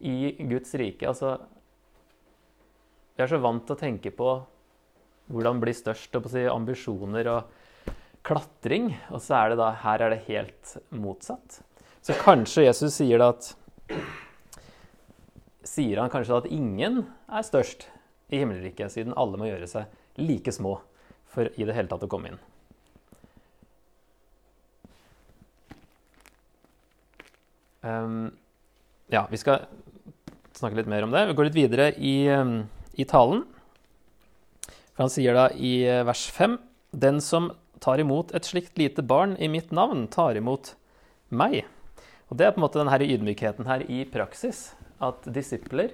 i 0.07 0.17
Guds 0.49 0.75
rike. 0.77 1.07
Altså 1.09 1.37
Vi 3.15 3.25
er 3.25 3.31
så 3.31 3.41
vant 3.41 3.65
til 3.65 3.77
å 3.77 3.81
tenke 3.81 4.13
på 4.13 4.35
hvordan 5.27 5.59
bli 5.59 5.73
størst, 5.75 6.13
og 6.15 6.23
på 6.23 6.29
å 6.29 6.31
si 6.31 6.43
ambisjoner 6.47 7.27
og 7.33 7.95
klatring, 8.27 8.93
og 9.11 9.19
så 9.23 9.41
er 9.41 9.51
det 9.51 9.57
da 9.59 9.71
Her 9.81 10.03
er 10.05 10.13
det 10.13 10.25
helt 10.27 10.75
motsatt. 10.95 11.61
Så 12.03 12.15
kanskje 12.21 12.67
Jesus 12.67 12.95
sier 12.95 13.19
da 13.19 13.33
at 13.33 13.49
Sier 15.67 16.01
han 16.01 16.11
kanskje 16.11 16.41
at 16.41 16.51
ingen 16.51 17.03
er 17.27 17.45
størst 17.45 17.87
i 18.31 18.41
himmelriket, 18.41 18.91
siden 18.91 19.15
alle 19.19 19.39
må 19.39 19.47
gjøre 19.49 19.67
seg 19.69 20.19
like 20.19 20.51
små 20.51 20.77
for 21.31 21.51
i 21.55 21.67
det 21.67 21.75
hele 21.75 21.91
tatt 21.91 22.05
å 22.05 22.09
komme 22.11 22.31
inn. 22.31 22.39
Um, 27.87 28.31
ja, 29.13 29.27
vi 29.31 29.39
skal 29.39 29.67
snakke 30.57 30.79
litt 30.79 30.89
mer 30.91 31.05
om 31.05 31.13
det. 31.13 31.27
Vi 31.29 31.37
går 31.37 31.49
litt 31.49 31.59
videre 31.59 31.91
i, 31.95 32.15
um, 32.33 32.65
i 32.97 33.05
talen. 33.07 33.45
For 34.95 35.05
han 35.05 35.13
sier 35.13 35.37
da 35.37 35.47
i 35.53 35.79
uh, 35.85 36.01
vers 36.07 36.25
5.: 36.33 36.57
Den 36.91 37.21
som 37.23 37.51
tar 37.83 38.01
imot 38.01 38.33
et 38.35 38.47
slikt 38.47 38.79
lite 38.81 39.05
barn 39.05 39.37
i 39.39 39.49
mitt 39.51 39.71
navn, 39.71 40.07
tar 40.11 40.39
imot 40.39 40.73
meg. 41.29 41.63
Og 42.27 42.37
Det 42.37 42.45
er 42.45 42.51
på 42.51 42.59
en 42.59 42.65
måte 42.65 42.81
denne 42.81 42.97
ydmykheten 43.07 43.67
her 43.69 43.85
i 43.87 44.03
praksis. 44.11 44.73
At 44.99 45.23
disipler 45.31 45.93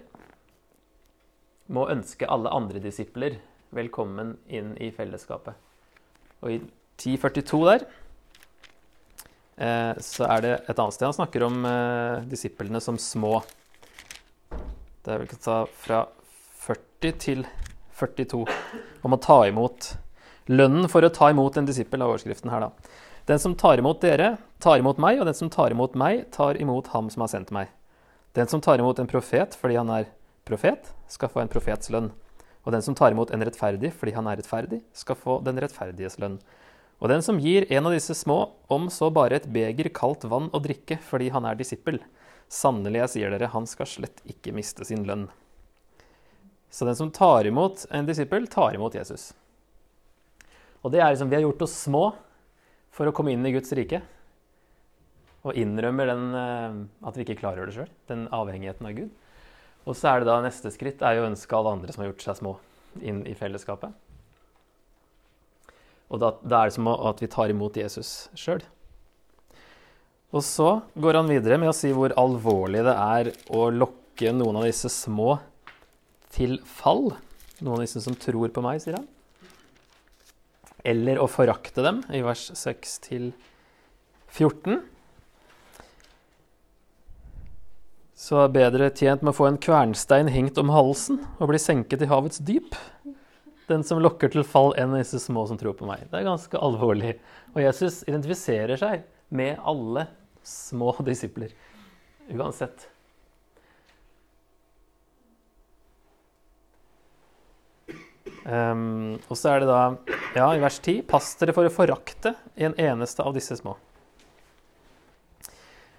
må 1.73 1.85
ønske 1.91 2.27
alle 2.29 2.51
andre 2.53 2.81
disipler 2.81 3.37
velkommen 3.73 4.37
inn 4.49 4.73
i 4.81 4.89
fellesskapet. 4.93 5.53
Og 6.43 6.55
i 6.55 6.57
1042 6.97 7.61
der 7.67 7.85
eh, 9.57 9.93
så 10.01 10.27
er 10.29 10.43
det 10.43 10.53
et 10.67 10.77
annet 10.77 10.95
sted 10.95 11.07
han 11.07 11.17
snakker 11.17 11.45
om 11.47 11.63
eh, 11.69 12.25
disiplene 12.29 12.81
som 12.83 12.97
små. 13.01 13.39
Det 15.03 15.13
er 15.13 15.21
vel 15.21 15.27
ikke 15.27 15.41
ta 15.43 15.63
fra 15.85 16.05
40 16.65 17.17
til 17.21 17.45
42 17.99 18.43
om 19.03 19.15
å 19.15 19.21
ta 19.21 19.43
imot 19.49 19.93
lønnen 20.51 20.89
for 20.91 21.05
å 21.05 21.13
ta 21.13 21.29
imot 21.31 21.57
en 21.59 21.67
disippel 21.67 22.01
av 22.03 22.13
overskriften 22.13 22.51
her, 22.51 22.67
da. 22.67 23.01
Den 23.25 23.39
som 23.39 23.55
tar 23.55 23.77
imot 23.77 24.01
dere, 24.01 24.37
tar 24.59 24.81
imot 24.81 24.97
meg, 24.99 25.21
og 25.21 25.29
den 25.29 25.37
som 25.37 25.49
tar 25.49 25.71
imot 25.71 25.93
meg, 25.95 26.25
tar 26.35 26.57
imot 26.59 26.89
ham 26.91 27.07
som 27.13 27.23
har 27.23 27.31
sendt 27.31 27.53
meg. 27.55 27.69
Den 28.35 28.49
som 28.51 28.61
tar 28.61 28.81
imot 28.81 28.99
en 28.99 29.07
profet 29.07 29.55
fordi 29.55 29.77
han 29.79 29.91
er 29.93 30.09
profet, 30.43 30.89
skal 31.07 31.31
få 31.31 31.43
en 31.43 31.51
profets 31.51 31.91
lønn. 31.93 32.09
Og 32.63 32.75
den 32.75 32.83
som 32.83 32.95
tar 32.95 33.15
imot 33.15 33.31
en 33.31 33.43
rettferdig 33.45 33.93
fordi 33.95 34.15
han 34.17 34.27
er 34.27 34.41
rettferdig, 34.41 34.81
skal 34.91 35.19
få 35.19 35.37
den 35.45 35.61
rettferdiges 35.63 36.19
lønn. 36.19 36.41
Og 36.99 37.11
den 37.11 37.23
som 37.23 37.39
gir 37.39 37.67
en 37.71 37.87
av 37.87 37.95
disse 37.95 38.15
små, 38.15 38.53
om 38.71 38.89
så 38.91 39.09
bare 39.11 39.39
et 39.39 39.47
beger 39.55 39.87
kaldt 39.95 40.27
vann 40.27 40.49
å 40.51 40.61
drikke 40.63 40.99
fordi 41.03 41.29
han 41.31 41.47
er 41.47 41.55
disippel, 41.59 42.01
sannelig, 42.51 43.01
jeg 43.05 43.13
sier 43.13 43.33
dere, 43.33 43.51
han 43.55 43.67
skal 43.67 43.87
slett 43.89 44.19
ikke 44.29 44.53
miste 44.55 44.83
sin 44.87 45.07
lønn. 45.07 45.29
Så 46.73 46.87
den 46.89 46.97
som 46.99 47.11
tar 47.13 47.47
imot 47.47 47.85
en 47.91 48.07
disippel, 48.07 48.47
tar 48.51 48.75
imot 48.75 48.95
Jesus. 48.97 49.31
Og 50.83 50.91
det 50.91 50.99
er 50.99 51.13
liksom, 51.13 51.29
Vi 51.29 51.35
har 51.37 51.45
gjort 51.45 51.61
oss 51.61 51.75
små 51.85 52.05
for 52.93 53.09
å 53.09 53.15
komme 53.15 53.33
inn 53.33 53.45
i 53.45 53.53
Guds 53.55 53.73
rike. 53.75 54.01
Og 55.43 55.57
innrømmer 55.59 56.07
den, 56.07 56.27
eh, 56.37 57.07
at 57.07 57.17
vi 57.17 57.25
ikke 57.25 57.39
klarer 57.41 57.67
det 57.67 57.75
sjøl, 57.75 57.89
den 58.07 58.27
avhengigheten 58.31 58.87
av 58.87 58.95
Gud. 58.95 59.09
Og 59.83 59.97
så 59.99 60.13
er 60.13 60.21
det 60.21 60.29
da 60.29 60.39
neste 60.43 60.71
skritt 60.71 61.01
er 61.03 61.19
å 61.19 61.27
ønske 61.27 61.57
alle 61.57 61.73
andre 61.75 61.91
som 61.91 62.03
har 62.03 62.13
gjort 62.13 62.23
seg 62.23 62.39
små, 62.39 62.53
inn 63.01 63.25
i 63.27 63.35
fellesskapet. 63.35 63.91
Og 66.13 66.21
da, 66.21 66.35
da 66.45 66.61
er 66.61 66.69
det 66.69 66.77
som 66.77 66.87
at 66.93 67.19
vi 67.19 67.31
tar 67.31 67.51
imot 67.51 67.75
Jesus 67.75 68.29
sjøl. 68.37 68.61
Og 70.33 70.41
så 70.45 70.69
går 70.97 71.19
han 71.19 71.29
videre 71.29 71.59
med 71.61 71.69
å 71.69 71.75
si 71.75 71.91
hvor 71.93 72.13
alvorlig 72.17 72.81
det 72.85 72.93
er 72.93 73.31
å 73.53 73.67
lokke 73.73 74.31
noen 74.33 74.61
av 74.61 74.67
disse 74.69 74.89
små 74.93 75.35
til 76.33 76.57
fall. 76.65 77.11
Noen 77.59 77.75
av 77.77 77.83
disse 77.85 78.01
som 78.01 78.15
tror 78.17 78.53
på 78.53 78.63
meg, 78.65 78.81
sier 78.81 78.97
han. 78.97 79.09
Eller 80.83 81.21
å 81.21 81.29
forakte 81.31 81.85
dem, 81.85 82.01
i 82.11 82.23
vers 82.25 82.49
6 82.59 82.97
til 83.07 83.31
14. 84.33 84.81
så 88.23 88.39
er 88.39 88.53
bedre 88.55 88.87
tjent 88.95 89.23
med 89.23 89.33
å 89.33 89.35
få 89.35 89.49
en 89.49 89.59
kvernstein 89.59 90.29
hengt 90.31 90.59
om 90.61 90.71
halsen 90.71 91.19
og 91.41 91.49
bli 91.49 91.59
senket 91.59 92.05
i 92.05 92.07
havets 92.07 92.39
dyp. 92.45 92.77
Den 93.67 93.83
som 93.83 93.99
lokker 94.03 94.31
til 94.31 94.45
fall 94.47 94.71
enn 94.79 94.95
disse 94.95 95.19
små 95.23 95.43
som 95.49 95.59
tror 95.59 95.75
på 95.79 95.87
meg. 95.89 96.05
Det 96.11 96.21
er 96.21 96.27
ganske 96.27 96.61
alvorlig. 96.67 97.17
Og 97.51 97.63
Jesus 97.65 98.01
identifiserer 98.07 98.79
seg 98.79 99.03
med 99.33 99.59
alle 99.59 100.07
små 100.47 100.93
disipler. 101.03 101.51
Uansett. 102.31 102.87
Um, 108.43 109.15
og 109.31 109.37
så 109.39 109.53
er 109.53 109.63
det 109.63 109.69
da, 109.69 109.81
ja, 110.35 110.49
i 110.51 110.61
vers 110.61 110.79
10.: 110.81 111.05
Pass 111.07 111.31
dere 111.39 111.55
for 111.55 111.67
å 111.67 111.71
forakte 111.73 112.35
en 112.55 112.75
eneste 112.75 113.23
av 113.23 113.35
disse 113.35 113.55
små. 113.59 113.77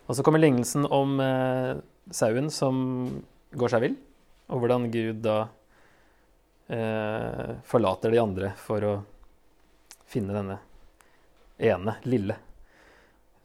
Og 0.04 0.16
så 0.16 0.24
kommer 0.24 0.42
lignelsen 0.42 0.84
om 0.92 1.16
eh, 1.24 1.78
sauen 2.12 2.50
som 2.52 2.76
går 3.56 3.72
seg 3.72 3.84
vill, 3.86 3.94
og 4.52 4.60
hvordan 4.60 4.90
Gud 4.92 5.22
da 5.24 5.38
eh, 6.68 7.54
forlater 7.64 8.12
de 8.12 8.20
andre 8.20 8.52
for 8.60 8.84
å 8.84 8.94
finne 10.10 10.36
denne 10.36 10.58
ene, 11.56 11.96
lille. 12.04 12.36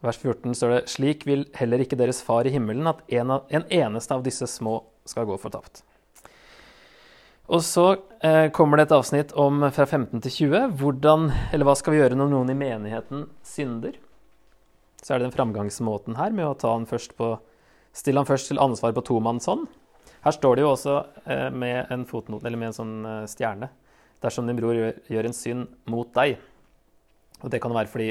Vers 0.04 0.20
14 0.20 0.56
står 0.56 0.74
det 0.74 0.84
slik 0.92 1.26
vil 1.28 1.46
heller 1.56 1.84
ikke 1.84 2.00
deres 2.00 2.22
far 2.24 2.48
i 2.48 2.52
himmelen 2.54 2.88
at 2.92 3.02
en, 3.08 3.32
av, 3.36 3.48
en 3.48 3.66
eneste 3.68 4.16
av 4.16 4.24
disse 4.28 4.48
små 4.48 4.82
skal 5.08 5.28
gå 5.28 5.40
fortapt. 5.40 5.84
Og 7.50 7.64
så 7.66 7.86
eh, 8.22 8.52
kommer 8.54 8.78
det 8.78 8.88
et 8.88 8.96
avsnitt 9.00 9.32
om 9.34 9.64
fra 9.74 9.86
15 9.88 10.22
til 10.22 10.34
20. 10.52 10.76
Hvordan, 10.78 11.32
eller 11.54 11.66
hva 11.66 11.74
skal 11.78 11.96
vi 11.96 12.02
gjøre 12.04 12.18
når 12.20 12.30
noen 12.30 12.54
i 12.54 12.58
menigheten 12.58 13.26
synder? 13.46 13.98
Så 15.02 15.16
er 15.16 15.20
det 15.20 15.30
den 15.30 15.36
framgangsmåten 15.38 16.20
her 16.20 16.36
med 16.36 16.46
å 16.46 16.58
ta 16.60 16.76
han 16.76 16.86
først 16.90 17.16
på 17.18 17.38
stille 17.96 18.22
han 18.22 18.30
først 18.30 18.52
til 18.52 18.62
ansvar 18.62 18.94
på 18.96 19.06
tomannshånd. 19.08 19.68
Her 20.20 20.36
står 20.36 20.58
det 20.58 20.66
jo 20.66 20.74
også 20.74 20.96
eh, 21.32 21.50
med 21.56 21.92
en 21.94 22.06
fotnot, 22.08 22.44
eller 22.44 22.60
med 22.60 22.72
en 22.72 22.78
sånn 22.78 22.96
eh, 23.08 23.26
stjerne. 23.32 23.72
Dersom 24.20 24.50
din 24.50 24.60
bror 24.60 24.76
gjør, 24.76 24.98
gjør 25.08 25.30
en 25.30 25.38
synd 25.38 25.70
mot 25.90 26.10
deg. 26.16 26.38
Og 27.40 27.52
det 27.54 27.62
kan 27.64 27.74
være 27.76 27.92
fordi 27.92 28.10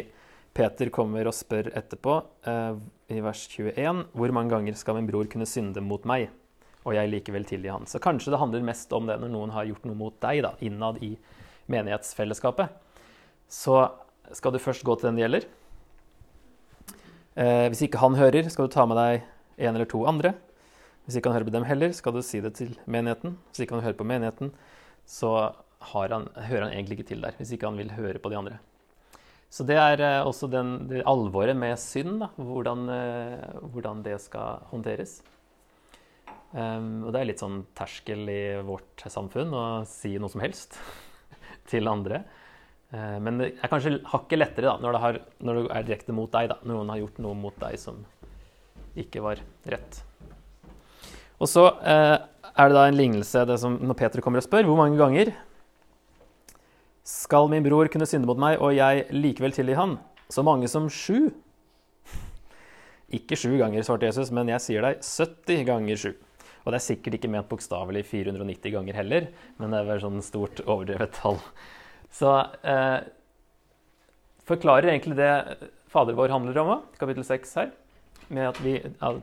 Peter 0.57 0.91
kommer 0.91 1.29
og 1.29 1.37
spør 1.37 1.69
etterpå, 1.79 2.17
eh, 2.49 2.79
i 3.13 3.21
vers 3.25 3.45
21, 3.53 4.07
hvor 4.17 4.35
mange 4.37 4.53
ganger 4.53 4.77
skal 4.77 4.99
min 4.99 5.09
bror 5.09 5.29
kunne 5.31 5.49
synde 5.49 5.85
mot 5.85 6.05
meg, 6.09 6.33
og 6.89 6.97
jeg 6.97 7.13
likevel 7.13 7.47
tilgi 7.49 7.71
han. 7.71 7.87
Så 7.87 8.01
kanskje 8.03 8.33
det 8.33 8.41
handler 8.41 8.65
mest 8.67 8.93
om 8.97 9.09
det 9.09 9.19
når 9.21 9.33
noen 9.35 9.53
har 9.55 9.69
gjort 9.69 9.87
noe 9.89 9.99
mot 9.99 10.17
deg, 10.25 10.43
da, 10.47 10.55
innad 10.65 11.01
i 11.05 11.13
menighetsfellesskapet. 11.69 12.73
Så 13.49 13.83
skal 14.37 14.55
du 14.55 14.61
først 14.61 14.85
gå 14.85 14.97
til 14.97 15.11
den 15.11 15.21
det 15.21 15.27
gjelder. 15.27 15.49
Eh, 17.39 17.67
hvis 17.71 17.85
ikke 17.87 18.01
han 18.03 18.17
hører, 18.19 18.49
skal 18.51 18.69
du 18.69 18.75
ta 18.75 18.87
med 18.89 18.99
deg 18.99 19.27
en 19.59 19.75
eller 19.75 19.89
to 19.89 20.03
andre. 20.09 20.35
Hvis 21.07 21.19
ikke 21.19 21.31
han 21.31 21.39
hører 21.39 21.49
på 21.49 21.55
dem 21.55 21.69
heller, 21.69 21.93
skal 21.97 22.17
du 22.17 22.23
si 22.25 22.41
det 22.45 22.55
til 22.59 22.75
menigheten. 22.85 23.39
Hvis 23.51 23.65
ikke 23.65 23.79
han 23.79 23.85
hører 23.85 23.97
på 24.01 24.09
menigheten, 24.09 24.51
så 25.09 25.53
han, 25.93 26.27
hører 26.35 26.67
han 26.67 26.75
egentlig 26.75 26.99
ikke 26.99 27.11
til 27.13 27.23
der. 27.25 27.37
Hvis 27.39 27.55
ikke 27.55 27.71
han 27.71 27.79
vil 27.81 27.95
høre 27.97 28.21
på 28.21 28.33
de 28.33 28.41
andre. 28.41 28.59
Så 29.49 29.65
det 29.65 29.79
er 29.81 30.03
eh, 30.05 30.27
også 30.27 30.51
den, 30.53 30.75
det 30.91 31.07
alvoret 31.09 31.57
med 31.57 31.79
synd, 31.81 32.19
da, 32.21 32.29
hvordan, 32.37 32.85
eh, 32.93 33.61
hvordan, 33.73 34.03
det 34.05 34.19
skal 34.21 34.65
håndteres. 34.69 35.23
Um, 36.49 37.05
og 37.05 37.13
det 37.13 37.21
er 37.21 37.29
litt 37.29 37.43
sånn 37.43 37.61
terskel 37.77 38.23
i 38.33 38.43
vårt 38.65 39.03
samfunn 39.13 39.51
å 39.53 39.65
si 39.89 40.15
noe 40.17 40.33
som 40.33 40.41
helst 40.41 40.79
til 41.71 41.91
andre. 41.91 42.23
Uh, 42.89 43.19
men 43.21 43.43
det 43.43 43.51
er 43.59 43.73
kanskje 43.73 43.99
hakket 44.09 44.41
lettere 44.41 44.71
da, 44.71 44.79
når 44.81 44.97
det, 44.97 45.03
har, 45.03 45.19
når 45.45 45.59
det 45.59 45.65
er 45.77 45.89
direkte 45.91 46.17
mot 46.17 46.33
deg. 46.33 46.49
Da. 46.55 46.57
Noen 46.69 46.89
har 46.95 47.03
gjort 47.03 47.21
noe 47.25 47.37
mot 47.37 47.59
deg 47.61 47.77
som 47.81 48.01
ikke 48.99 49.21
var 49.25 49.43
rett. 49.69 50.01
Og 51.39 51.51
så 51.51 51.67
uh, 51.69 52.17
er 52.49 52.71
det 52.71 52.79
da 52.79 52.87
en 52.89 52.97
lignelse 52.97 53.45
det 53.47 53.59
som 53.61 53.77
når 53.79 53.99
Peter 54.01 54.25
kommer 54.25 54.41
og 54.41 54.47
spør 54.49 54.67
hvor 54.67 54.81
mange 54.81 54.99
ganger 54.99 55.35
skal 57.09 57.47
min 57.49 57.65
bror 57.65 57.89
kunne 57.93 58.09
synde 58.09 58.29
mot 58.29 58.41
meg, 58.41 58.59
og 58.61 58.75
jeg 58.77 59.07
likevel 59.15 59.55
tilgi 59.57 59.77
han? 59.79 59.97
Så 60.29 60.43
mange 60.45 60.69
som 60.69 60.91
sju? 60.93 61.31
Ikke 63.21 63.37
sju 63.39 63.55
ganger, 63.61 63.85
svarte 63.85 64.09
Jesus, 64.11 64.33
men 64.35 64.51
jeg 64.53 64.65
sier 64.65 64.85
deg 64.85 65.05
70 65.05 65.63
ganger 65.69 66.01
sju. 66.03 66.11
Og 66.69 66.75
det 66.75 66.83
er 66.83 66.85
sikkert 66.85 67.15
ikke 67.17 67.31
ment 67.33 67.49
bokstavelig 67.49 68.03
490 68.11 68.75
ganger 68.75 68.97
heller, 68.99 69.27
men 69.57 69.73
det 69.73 69.79
er 69.79 69.87
vel 69.89 70.01
sånn 70.03 70.19
stort 70.21 70.59
overdrevet 70.67 71.15
tall. 71.17 71.39
Så 72.13 72.29
eh, 72.61 73.07
forklarer 74.45 74.91
egentlig 74.93 75.17
det 75.17 75.33
Fader 75.89 76.13
vår 76.13 76.29
handler 76.29 76.59
om 76.61 76.73
kapittel 77.01 77.25
6 77.25 77.55
her, 77.57 77.71
med 78.29 78.51
at 78.51 78.59
vi 78.61 78.75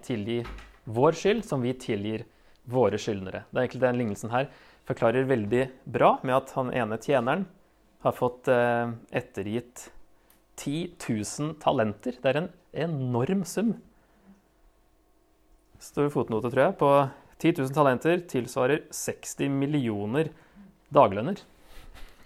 tilgir 0.08 0.50
vår 0.90 1.14
skyld 1.20 1.44
som 1.46 1.62
vi 1.62 1.76
tilgir 1.78 2.24
våre 2.66 2.98
skyldnere. 2.98 3.44
Det 3.52 3.60
er 3.60 3.68
egentlig 3.68 3.84
Den 3.84 4.00
lignelsen 4.00 4.34
her 4.34 4.48
forklarer 4.90 5.28
veldig 5.30 5.68
bra 5.86 6.16
med 6.26 6.34
at 6.40 6.54
han 6.58 6.72
ene 6.74 6.98
tjeneren 6.98 7.46
har 8.02 8.16
fått 8.18 8.50
eh, 8.50 8.90
ettergitt 9.14 9.92
10 10.58 10.98
000 10.98 11.54
talenter. 11.62 12.18
Det 12.18 12.32
er 12.32 12.42
en 12.42 12.50
enorm 12.88 13.46
sum. 13.46 13.76
Står 15.78 16.10
fotnote, 16.10 16.50
tror 16.50 16.64
jeg, 16.64 16.78
på 16.82 16.90
10 17.46 17.62
000 17.62 17.76
talenter 17.78 18.24
tilsvarer 18.30 18.88
60 18.90 19.54
millioner 19.54 20.32
daglønner. 20.94 21.38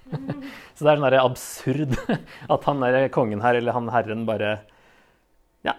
Så 0.75 0.85
det 0.85 0.93
er 0.93 1.01
sånn 1.01 1.19
absurd 1.19 1.97
at 2.55 2.69
han 2.69 2.85
der 2.85 3.09
kongen 3.13 3.43
her, 3.43 3.59
eller 3.59 3.75
han 3.75 3.91
herren, 3.91 4.23
bare 4.29 4.61
Ja, 5.67 5.75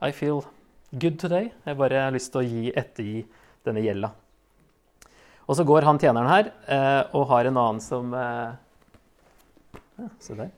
I 0.00 0.12
feel 0.14 0.44
good 0.94 1.18
today. 1.18 1.50
Jeg 1.66 1.76
bare 1.76 2.06
har 2.06 2.14
lyst 2.14 2.30
til 2.32 2.40
å 2.40 2.46
gi 2.46 2.70
ettergi 2.70 3.26
denne 3.66 3.82
gjelda. 3.82 4.12
Og 5.48 5.56
så 5.56 5.64
går 5.66 5.82
han 5.88 5.98
tjeneren 6.00 6.28
her 6.28 6.50
eh, 6.68 7.02
og 7.16 7.28
har 7.32 7.48
en 7.48 7.56
annen 7.56 7.80
som 7.82 8.12
eh, 8.14 8.50
ja, 9.98 10.08
Se 10.22 10.36
der. 10.38 10.50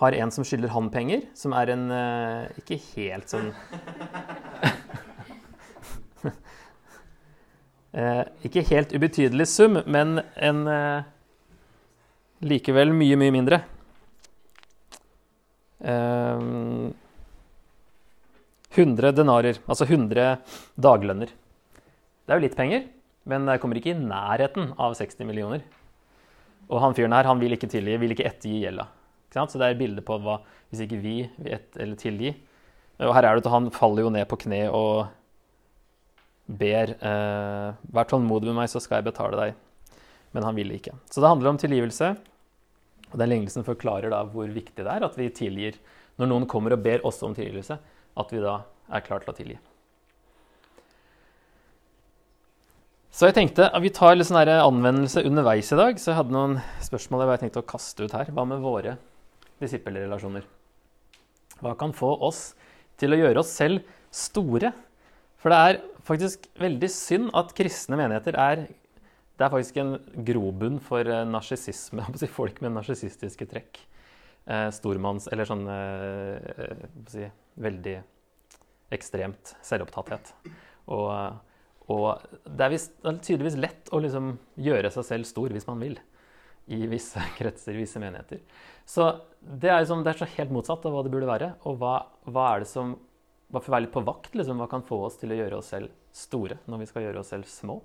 Har 0.00 0.12
en 0.12 0.32
som 0.32 0.44
skylder 0.44 0.72
han 0.74 0.90
penger, 0.92 1.20
som 1.36 1.54
er 1.56 1.72
en 1.72 1.90
eh, 1.92 2.48
ikke 2.60 2.76
helt 2.96 3.28
sånn 3.32 3.52
eh, 4.66 4.72
Ikke 8.44 8.64
helt 8.68 8.92
ubetydelig 8.92 9.46
sum, 9.48 9.78
men 9.88 10.18
en 10.36 10.66
eh, 10.68 11.06
likevel 12.44 12.92
mye, 12.92 13.16
mye 13.16 13.32
mindre. 13.32 13.62
Um, 15.80 16.92
100 18.76 19.14
denarer, 19.16 19.60
altså 19.64 19.86
100 19.88 20.36
daglønner. 20.76 21.32
Det 21.32 22.34
er 22.34 22.40
jo 22.40 22.44
litt 22.44 22.58
penger, 22.58 22.84
men 23.24 23.48
det 23.48 23.58
kommer 23.62 23.80
ikke 23.80 23.94
i 23.94 23.98
nærheten 23.98 24.74
av 24.76 24.96
60 24.98 25.24
millioner. 25.28 25.64
Og 26.66 26.82
han 26.82 26.96
fyren 26.96 27.14
her 27.16 27.28
han 27.28 27.40
vil 27.40 27.56
ikke 27.56 27.70
tilgi, 27.70 27.96
vil 28.02 28.12
ikke 28.12 28.26
ettergi 28.28 28.64
gjelda. 28.64 28.88
Så 29.36 29.60
det 29.60 29.68
er 29.68 29.78
bilde 29.78 30.04
på 30.04 30.16
hva 30.22 30.40
hvis 30.70 30.82
ikke 30.86 30.98
vi 31.00 31.16
vil 31.36 31.54
et, 31.56 31.80
tilgi. 32.00 32.32
Og 33.04 33.12
her 33.12 33.28
er 33.28 33.36
det 33.36 33.44
at 33.44 33.52
han 33.52 33.68
faller 33.74 34.06
jo 34.06 34.12
ned 34.12 34.24
på 34.28 34.38
kne 34.46 34.66
og 34.72 35.06
ber 36.46 36.94
eh, 36.94 37.68
Vær 37.96 38.08
tålmodig 38.08 38.50
med 38.50 38.60
meg, 38.62 38.70
så 38.70 38.82
skal 38.82 39.00
jeg 39.00 39.10
betale 39.10 39.38
deg. 39.40 40.00
Men 40.36 40.46
han 40.46 40.56
ville 40.58 40.78
ikke. 40.78 40.94
Så 41.10 41.22
det 41.22 41.30
handler 41.30 41.52
om 41.52 41.60
tilgivelse. 41.60 42.12
Og 43.12 43.20
den 43.20 43.30
lignelsen 43.30 43.66
forklarer 43.66 44.12
da 44.12 44.24
hvor 44.28 44.50
viktig 44.50 44.82
det 44.82 44.90
er 44.90 45.06
at 45.06 45.16
vi 45.18 45.30
tilgir 45.34 45.78
når 46.18 46.30
noen 46.30 46.46
kommer 46.50 46.74
og 46.74 46.82
ber 46.84 47.04
oss 47.06 47.22
om 47.24 47.34
tilgivelse 47.36 47.76
at 48.16 48.32
vi 48.32 48.42
da 48.42 48.58
er 48.92 49.04
klar 49.04 49.22
til 49.22 49.32
å 49.32 49.36
tilgi. 49.36 49.56
Så 53.16 53.30
jeg 53.30 53.36
tenkte 53.38 53.70
at 53.70 53.80
vi 53.80 53.92
tar 53.96 54.16
litt 54.16 54.28
sånn 54.28 54.42
anvendelse 54.44 55.22
underveis 55.24 55.70
i 55.72 55.78
dag. 55.78 55.96
Så 55.96 56.10
jeg 56.10 56.18
hadde 56.18 56.34
noen 56.34 56.58
spørsmål 56.84 57.24
jeg 57.30 57.46
tenkte 57.46 57.62
å 57.62 57.68
kaste 57.70 58.04
ut 58.04 58.12
her. 58.12 58.28
Hva 58.28 58.44
med 58.44 58.60
våre 58.60 58.98
disippelrelasjoner? 59.62 60.44
Hva 61.64 61.72
kan 61.80 61.94
få 61.96 62.10
oss 62.26 62.50
til 63.00 63.16
å 63.16 63.20
gjøre 63.22 63.40
oss 63.40 63.54
selv 63.56 63.86
store? 64.12 64.74
For 65.46 65.54
det 65.54 65.58
er 65.62 65.76
faktisk 66.02 66.48
veldig 66.58 66.88
synd 66.90 67.28
at 67.38 67.52
kristne 67.54 67.94
menigheter 67.94 68.34
er 68.34 68.64
Det 68.66 69.44
er 69.46 69.52
faktisk 69.52 69.76
en 69.78 69.92
grobunn 70.26 70.80
for 70.82 71.06
narsissisme. 71.06 72.02
Si, 72.18 72.26
Folk 72.26 72.58
med 72.64 72.74
narsissistiske 72.74 73.46
trekk. 73.46 73.78
Eh, 74.42 74.72
stormanns... 74.74 75.28
Eller 75.30 75.46
sånn 75.46 75.62
eh, 75.70 76.82
si, 77.12 77.28
veldig 77.62 77.94
ekstremt 78.96 79.54
selvopptatthet. 79.62 80.34
Og, 80.90 81.14
og 81.94 82.26
det, 82.42 82.66
er 82.66 82.74
vist, 82.74 82.98
det, 82.98 83.12
er 83.12 83.22
tydeligvis 83.28 83.62
lett 83.68 83.94
å 83.94 84.02
liksom 84.02 84.34
gjøre 84.66 84.90
seg 84.96 85.10
selv 85.12 85.30
stor 85.30 85.54
hvis 85.54 85.70
man 85.70 85.78
vil. 85.84 85.98
I 86.74 86.90
visse 86.90 87.22
kretser, 87.38 87.76
i 87.76 87.84
visse 87.84 88.02
menigheter. 88.02 88.42
Så 88.82 89.12
det 89.46 89.70
er, 89.70 89.84
liksom, 89.84 90.02
det 90.02 90.16
er 90.16 90.24
så 90.24 90.34
helt 90.40 90.58
motsatt 90.58 90.90
av 90.90 90.96
hva 90.96 91.06
det 91.06 91.14
burde 91.14 91.30
være. 91.30 91.54
Og 91.70 91.78
hva, 91.78 92.00
hva 92.26 92.54
er 92.56 92.66
det 92.66 92.72
som 92.74 92.96
Hva 93.52 93.60
å 93.62 93.74
være 93.76 93.86
litt 93.86 93.94
på 93.94 94.02
vakt? 94.06 94.34
Liksom, 94.34 94.58
hva 94.58 94.66
kan 94.70 94.84
få 94.86 95.04
oss 95.06 95.20
til 95.20 95.32
å 95.32 95.38
gjøre 95.38 95.60
oss 95.60 95.70
selv 95.74 95.92
store 96.14 96.58
når 96.66 96.82
vi 96.82 96.88
skal 96.90 97.06
gjøre 97.06 97.22
oss 97.22 97.30
selv 97.34 97.46
små? 97.50 97.78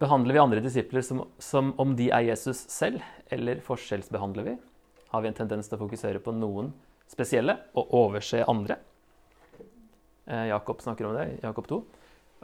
Behandler 0.00 0.34
vi 0.34 0.42
andre 0.42 0.62
disipler 0.64 1.04
som, 1.06 1.22
som 1.38 1.70
om 1.80 1.92
de 1.96 2.08
er 2.10 2.24
Jesus 2.30 2.64
selv, 2.72 3.04
eller 3.30 3.60
forskjellsbehandler 3.62 4.48
vi? 4.48 4.56
Har 5.12 5.22
vi 5.22 5.30
en 5.30 5.36
tendens 5.36 5.68
til 5.70 5.78
å 5.78 5.84
fokusere 5.84 6.22
på 6.24 6.34
noen 6.34 6.72
spesielle 7.10 7.56
og 7.78 7.92
overse 7.94 8.42
andre. 8.48 8.78
Eh, 10.26 10.46
Jakob 10.50 10.80
snakker 10.82 11.08
om 11.08 11.16
det, 11.16 11.26
Jakob 11.42 11.68
2. 11.68 11.80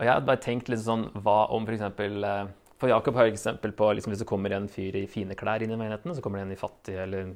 Og 0.00 0.04
jeg 0.04 0.12
hadde 0.12 0.28
bare 0.28 0.40
tenkt 0.40 0.68
litt 0.72 0.82
sånn 0.82 1.08
Hva 1.24 1.44
om 1.52 1.66
f.eks. 1.68 1.86
For, 1.96 2.26
eh, 2.28 2.50
for 2.80 2.92
Jakob 2.92 3.16
har 3.18 3.30
eksempel 3.30 3.72
på 3.76 3.92
liksom, 3.96 4.14
hvis 4.14 4.22
det 4.22 4.28
kommer 4.28 4.54
en 4.56 4.68
fyr 4.68 4.96
i 4.96 5.06
fine 5.10 5.36
klær 5.36 5.64
inn 5.64 5.72
i 5.72 5.80
menigheten, 5.80 6.14
så 6.16 6.24
kommer 6.24 6.40
det 6.40 6.48
en 6.48 6.54
i 6.56 6.60
fattige 6.60 7.02
eller 7.04 7.34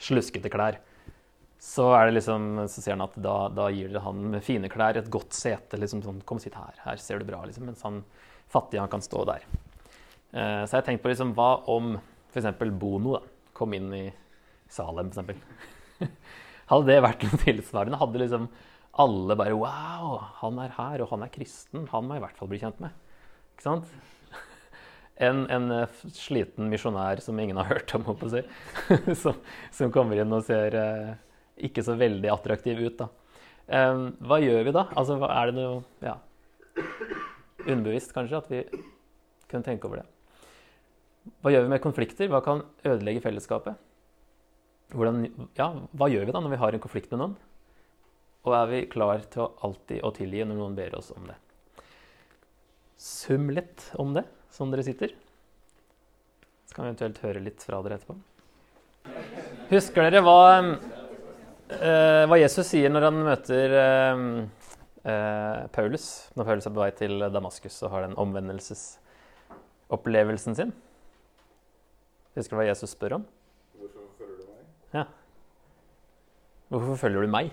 sluskete 0.00 0.52
klær. 0.52 0.78
Så, 1.58 1.86
liksom, 2.10 2.66
så 2.68 2.82
ser 2.82 2.94
han 2.94 3.06
at 3.06 3.16
da, 3.16 3.36
da 3.48 3.68
gir 3.72 3.88
dere 3.88 4.04
han 4.04 4.26
med 4.34 4.44
fine 4.44 4.68
klær 4.70 4.98
et 5.00 5.10
godt 5.10 5.32
sete. 5.34 5.78
liksom 5.80 6.02
sånn, 6.04 6.20
'Kom, 6.24 6.38
sitt 6.38 6.54
her. 6.54 6.74
Her 6.84 6.96
ser 6.96 7.18
du 7.18 7.24
bra.' 7.24 7.44
liksom, 7.46 7.64
Mens 7.66 7.82
han 7.82 8.04
fattige 8.48 8.80
han 8.80 8.92
kan 8.92 9.02
stå 9.02 9.24
der. 9.24 9.46
Eh, 10.32 10.62
så 10.66 10.78
jeg 10.78 10.84
tenkt 10.84 11.02
på 11.02 11.10
liksom, 11.10 11.34
hva 11.34 11.64
om 11.72 11.96
f.eks. 12.34 12.58
Bono 12.78 13.16
da, 13.16 13.22
kom 13.56 13.74
inn 13.74 13.92
i 13.94 14.04
Salem, 14.68 15.10
f.eks. 15.10 15.38
Hadde 16.70 16.90
det 16.90 17.02
vært 17.04 17.22
noe 17.24 17.38
tilsvarende, 17.40 17.98
hadde 18.00 18.20
liksom 18.24 18.48
alle 19.02 19.36
bare 19.38 19.54
Wow, 19.54 20.18
han 20.40 20.58
er 20.64 20.74
her, 20.76 21.04
og 21.04 21.12
han 21.12 21.24
er 21.26 21.32
kristen. 21.32 21.86
Han 21.92 22.06
må 22.06 22.16
jeg 22.16 22.22
i 22.22 22.26
hvert 22.26 22.40
fall 22.40 22.50
bli 22.50 22.60
kjent 22.62 22.82
med. 22.82 22.96
Ikke 23.54 23.68
sant? 23.70 23.88
En, 25.16 25.46
en 25.48 25.70
eh, 25.72 26.00
sliten 26.12 26.66
misjonær 26.68 27.22
som 27.24 27.38
ingen 27.40 27.56
har 27.56 27.70
hørt 27.70 27.94
om, 27.96 28.04
si, 28.28 28.42
som, 29.16 29.38
som, 29.72 29.92
kommer 29.94 30.20
inn 30.20 30.34
og 30.36 30.42
ser 30.44 30.76
uh, 30.76 31.14
ikke 31.56 31.84
så 31.84 31.96
veldig 31.98 32.30
attraktiv 32.32 32.82
ut. 32.82 33.00
da. 33.00 33.08
Hva 33.66 34.40
gjør 34.42 34.66
vi 34.66 34.74
da? 34.76 34.86
Altså, 34.94 35.16
er 35.24 35.50
det 35.50 35.56
noe 35.56 35.80
ja, 36.04 36.18
underbevisst 37.66 38.14
kanskje 38.14 38.42
at 38.42 38.52
vi 38.52 38.62
kunne 39.50 39.66
tenke 39.66 39.88
over 39.88 40.02
det? 40.02 40.06
Hva 41.42 41.50
gjør 41.50 41.66
vi 41.66 41.74
med 41.74 41.82
konflikter? 41.82 42.30
Hva 42.30 42.42
kan 42.44 42.62
ødelegge 42.86 43.24
fellesskapet? 43.24 43.74
hvordan, 44.94 45.24
ja, 45.58 45.70
hva 45.98 46.08
gjør 46.10 46.28
vi 46.28 46.34
da 46.34 46.42
når 46.42 46.54
vi 46.54 46.60
har 46.62 46.76
en 46.76 46.82
konflikt 46.82 47.10
med 47.12 47.22
noen? 47.22 47.34
Og 48.46 48.54
er 48.54 48.68
vi 48.70 48.84
klar 48.90 49.24
til 49.32 49.42
å 49.42 49.52
alltid 49.66 50.04
å 50.06 50.12
tilgi 50.14 50.44
når 50.46 50.60
noen 50.60 50.76
ber 50.78 50.94
oss 50.98 51.10
om 51.16 51.26
det? 51.26 51.34
Sum 52.96 53.50
litt 53.52 53.88
om 54.00 54.14
det, 54.16 54.22
som 54.54 54.70
dere 54.70 54.86
sitter. 54.86 55.12
Så 56.66 56.76
kan 56.76 56.86
vi 56.86 56.92
eventuelt 56.92 57.20
høre 57.24 57.42
litt 57.42 57.64
fra 57.66 57.82
dere 57.84 57.98
etterpå. 57.98 58.16
Husker 59.72 60.06
dere 60.06 60.22
hva, 60.22 60.38
eh, 61.74 62.24
hva 62.28 62.36
Jesus 62.38 62.66
sier 62.70 62.90
når 62.92 63.02
han 63.08 63.16
møter 63.26 63.68
eh, 63.80 64.14
eh, 65.06 65.60
Paulus? 65.74 66.04
Når 66.36 66.44
Paulus 66.48 66.66
er 66.68 66.74
på 66.74 66.82
vei 66.82 66.92
til 66.98 67.14
Damaskus 67.34 67.76
og 67.82 67.90
har 67.94 68.00
den 68.06 68.20
omvendelsesopplevelsen 68.22 70.52
sin? 70.58 70.70
Husker 72.36 72.52
du 72.54 72.58
hva 72.60 72.70
Jesus 72.70 72.90
spør 72.92 73.12
om? 73.20 73.24
Hvorfor 73.76 74.02
følger 74.18 74.36
du 74.40 74.44
meg? 74.96 75.06
Hvorfor 76.68 76.88
forfølger 76.94 77.20
du 77.22 77.28
meg? 77.30 77.46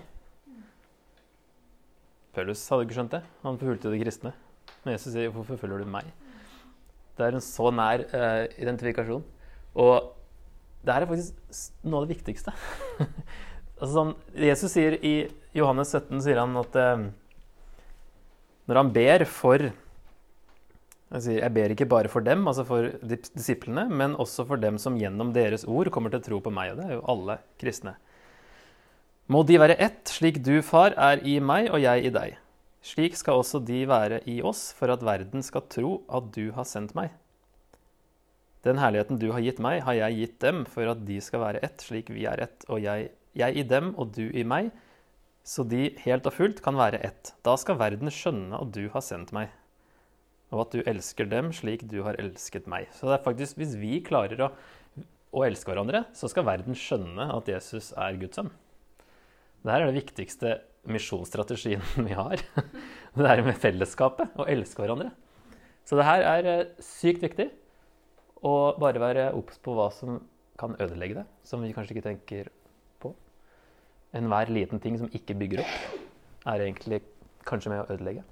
Paulus 2.34 2.68
hadde 2.68 2.82
ikke 2.84 2.96
skjønt 2.98 3.14
det. 3.14 3.22
Han 3.44 3.58
forfulgte 3.60 3.92
de 3.92 4.02
kristne. 4.02 4.32
Men 4.84 4.92
Jesus 4.96 5.12
sier 5.12 5.30
'hvorfor 5.30 5.54
forfølger 5.54 5.78
du 5.78 5.84
meg'? 5.84 6.12
Det 7.16 7.26
er 7.26 7.34
en 7.34 7.40
så 7.40 7.70
nær 7.70 7.98
uh, 8.10 8.46
identifikasjon. 8.58 9.24
Og 9.74 10.14
det 10.84 10.94
her 10.94 11.02
er 11.02 11.06
faktisk 11.06 11.32
noe 11.84 12.02
av 12.02 12.08
det 12.08 12.16
viktigste. 12.16 12.52
altså, 13.84 13.94
sånn, 14.00 14.12
Jesus 14.48 14.74
sier 14.74 14.98
i 15.04 15.14
Johannes 15.54 15.92
17 15.94 16.24
sier 16.24 16.40
han 16.40 16.56
at 16.58 16.76
eh, 16.80 17.06
når 18.64 18.80
han 18.80 18.92
ber 18.94 19.26
for 19.28 19.70
han 21.14 21.22
sier, 21.22 21.44
Jeg 21.44 21.54
ber 21.54 21.70
ikke 21.70 21.86
bare 21.86 22.10
for 22.10 22.24
dem, 22.26 22.42
altså 22.48 22.64
for 22.66 22.88
disiplene, 23.06 23.84
men 23.86 24.16
også 24.18 24.48
for 24.48 24.58
dem 24.58 24.80
som 24.82 24.96
gjennom 24.98 25.30
deres 25.36 25.62
ord 25.62 25.92
kommer 25.94 26.10
til 26.10 26.18
å 26.18 26.24
tro 26.24 26.40
på 26.42 26.50
meg. 26.50 26.72
Og 26.72 26.80
det 26.80 26.86
er 26.88 26.96
jo 26.96 27.04
alle 27.12 27.36
kristne. 27.60 27.92
Må 29.30 29.44
de 29.46 29.60
være 29.60 29.76
ett, 29.78 30.02
slik 30.10 30.40
du, 30.42 30.56
far, 30.66 30.96
er 30.98 31.22
i 31.22 31.36
meg 31.38 31.70
og 31.70 31.78
jeg 31.84 32.08
i 32.08 32.12
deg. 32.12 32.40
Slik 32.84 33.14
skal 33.16 33.40
også 33.40 33.62
de 33.64 33.84
være 33.88 34.24
i 34.28 34.40
oss, 34.44 34.66
for 34.76 34.90
at 34.92 35.04
verden 35.06 35.44
skal 35.44 35.68
tro 35.70 35.92
at 36.12 36.32
du 36.34 36.50
har 36.56 36.66
sendt 36.68 36.96
meg. 36.98 37.14
Den 38.66 38.80
herligheten 38.80 39.20
du 39.20 39.30
har 39.32 39.44
gitt 39.44 39.62
meg, 39.62 39.84
har 39.86 39.96
jeg 39.96 40.18
gitt 40.18 40.36
dem, 40.42 40.64
for 40.68 40.88
at 40.92 41.06
de 41.06 41.20
skal 41.24 41.44
være 41.44 41.62
ett, 41.64 41.78
slik 41.84 42.10
vi 42.12 42.26
er 42.28 42.42
ett, 42.48 42.66
og 42.66 42.82
jeg, 42.84 43.12
jeg 43.38 43.58
i 43.58 43.66
dem 43.66 43.92
og 44.00 44.14
du 44.16 44.26
i 44.30 44.44
meg, 44.46 44.70
så 45.44 45.64
de 45.68 45.90
helt 46.06 46.24
og 46.24 46.32
fullt 46.32 46.62
kan 46.64 46.78
være 46.78 47.02
ett. 47.04 47.34
Da 47.44 47.56
skal 47.60 47.78
verden 47.80 48.08
skjønne 48.12 48.56
at 48.62 48.72
du 48.72 48.86
har 48.94 49.04
sendt 49.04 49.34
meg, 49.36 49.52
og 50.54 50.64
at 50.64 50.76
du 50.76 50.84
elsker 50.88 51.28
dem 51.28 51.50
slik 51.52 51.84
du 51.90 52.00
har 52.06 52.16
elsket 52.20 52.68
meg. 52.70 52.88
Så 52.96 53.10
det 53.10 53.18
er 53.18 53.26
faktisk, 53.26 53.58
hvis 53.60 53.74
vi 53.80 53.98
klarer 54.06 54.46
å, 54.46 54.52
å 55.34 55.44
elske 55.44 55.68
hverandre, 55.72 56.06
så 56.16 56.30
skal 56.32 56.46
verden 56.48 56.78
skjønne 56.78 57.28
at 57.34 57.50
Jesus 57.50 57.92
er 57.98 58.16
Guds 58.20 58.40
sønn. 58.40 58.52
Dette 59.64 59.76
er 59.80 59.88
det 59.88 59.98
viktigste 60.00 60.56
misjonsstrategien 60.88 61.84
vi 62.06 62.16
har. 62.16 62.40
Det 63.14 63.28
er 63.30 63.44
med 63.44 63.60
fellesskapet, 63.60 64.34
å 64.36 64.48
elske 64.50 64.82
hverandre. 64.82 65.12
Så 65.84 65.98
det 65.98 66.08
her 66.08 66.24
er 66.24 66.48
eh, 66.48 66.66
sykt 66.80 67.24
viktig. 67.24 67.50
å 68.44 68.76
bare 68.76 69.00
være 69.00 69.30
obs 69.36 69.56
på 69.64 69.72
hva 69.76 69.90
som 69.92 70.18
kan 70.60 70.74
ødelegge 70.80 71.22
det, 71.22 71.24
som 71.48 71.62
vi 71.64 71.72
kanskje 71.72 71.96
ikke 71.96 72.08
tenker. 72.08 72.50
Enhver 74.14 74.52
liten 74.52 74.80
ting 74.82 74.96
som 75.00 75.10
ikke 75.12 75.36
bygger 75.38 75.64
opp, 75.64 75.74
er 76.52 76.62
egentlig 76.66 77.00
kanskje 77.48 77.72
med 77.72 77.82
å 77.82 77.88
ødelegge. 77.94 78.22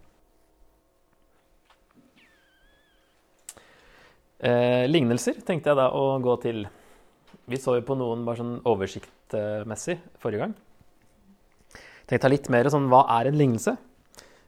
Eh, 4.42 4.84
lignelser 4.90 5.38
tenkte 5.46 5.70
jeg 5.70 5.78
da 5.78 5.88
å 5.94 6.18
gå 6.22 6.34
til. 6.42 6.64
Vi 7.50 7.58
så 7.58 7.76
jo 7.78 7.86
på 7.86 7.96
noen 7.98 8.24
bare 8.26 8.40
sånn 8.40 8.56
oversiktmessig 8.66 9.98
forrige 10.22 10.46
gang. 10.46 10.54
Tenkte 12.10 12.26
jeg 12.26 12.34
litt 12.34 12.50
mer 12.52 12.70
sånn 12.70 12.88
hva 12.90 13.04
er 13.18 13.30
en 13.30 13.38
lignelse? 13.38 13.76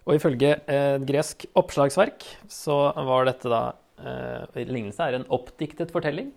Og 0.05 0.19
ifølge 0.19 0.57
eh, 0.69 0.97
gresk 1.07 1.47
oppslagsverk 1.57 2.27
så 2.51 2.77
var 3.07 3.29
dette 3.29 3.49
da 3.49 3.63
eh, 4.03 4.65
Lignelse 4.67 5.07
er 5.07 5.19
en 5.19 5.29
oppdiktet 5.33 5.95
fortelling, 5.95 6.33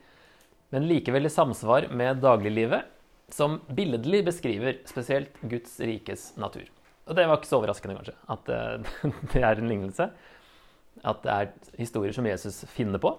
men 0.71 0.87
likevel 0.87 1.27
i 1.27 1.31
samsvar 1.31 1.89
med 1.95 2.21
dagliglivet, 2.23 2.87
som 3.31 3.59
billedlig 3.67 4.25
beskriver 4.25 4.77
spesielt 4.87 5.35
Guds 5.41 5.79
rikes 5.83 6.29
natur. 6.39 6.67
Og 7.07 7.15
det 7.15 7.25
var 7.27 7.39
ikke 7.39 7.49
så 7.49 7.59
overraskende, 7.59 7.97
kanskje, 7.99 8.15
at 8.31 8.51
eh, 8.51 9.09
det 9.33 9.43
er 9.43 9.59
en 9.59 9.71
lignelse. 9.71 10.09
At 11.07 11.19
det 11.23 11.33
er 11.33 11.51
historier 11.77 12.15
som 12.15 12.27
Jesus 12.27 12.63
finner 12.71 13.01
på, 13.03 13.13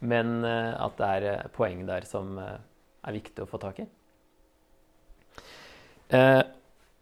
men 0.00 0.44
eh, 0.44 0.74
at 0.76 1.00
det 1.00 1.08
er 1.08 1.28
eh, 1.32 1.48
poeng 1.56 1.86
der 1.88 2.04
som 2.08 2.36
er 2.38 3.16
viktig 3.16 3.44
å 3.44 3.48
få 3.48 3.60
tak 3.62 3.80
i. 3.84 3.88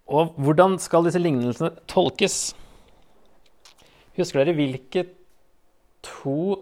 Og 0.06 0.38
hvordan 0.42 0.80
skal 0.82 1.06
disse 1.06 1.20
lignelsene 1.20 1.70
tolkes? 1.90 2.54
Husker 4.18 4.42
dere 4.42 4.54
hvilke 4.56 5.04
to 6.06 6.56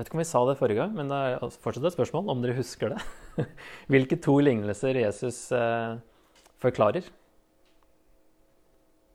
vet 0.00 0.08
ikke 0.08 0.16
om 0.16 0.22
vi 0.22 0.28
sa 0.30 0.40
det 0.48 0.56
forrige 0.56 0.80
gang, 0.80 0.92
men 0.96 1.10
det 1.10 1.16
er 1.16 1.42
altså 1.44 1.60
fortsatt 1.60 1.86
et 1.90 1.96
spørsmål 1.96 2.30
om 2.32 2.40
dere 2.40 2.56
husker 2.56 2.94
det. 2.94 3.46
Hvilke 3.92 4.16
to 4.24 4.38
lignelser 4.40 4.96
Jesus 4.96 5.38
eh, 5.52 5.98
forklarer? 6.62 7.04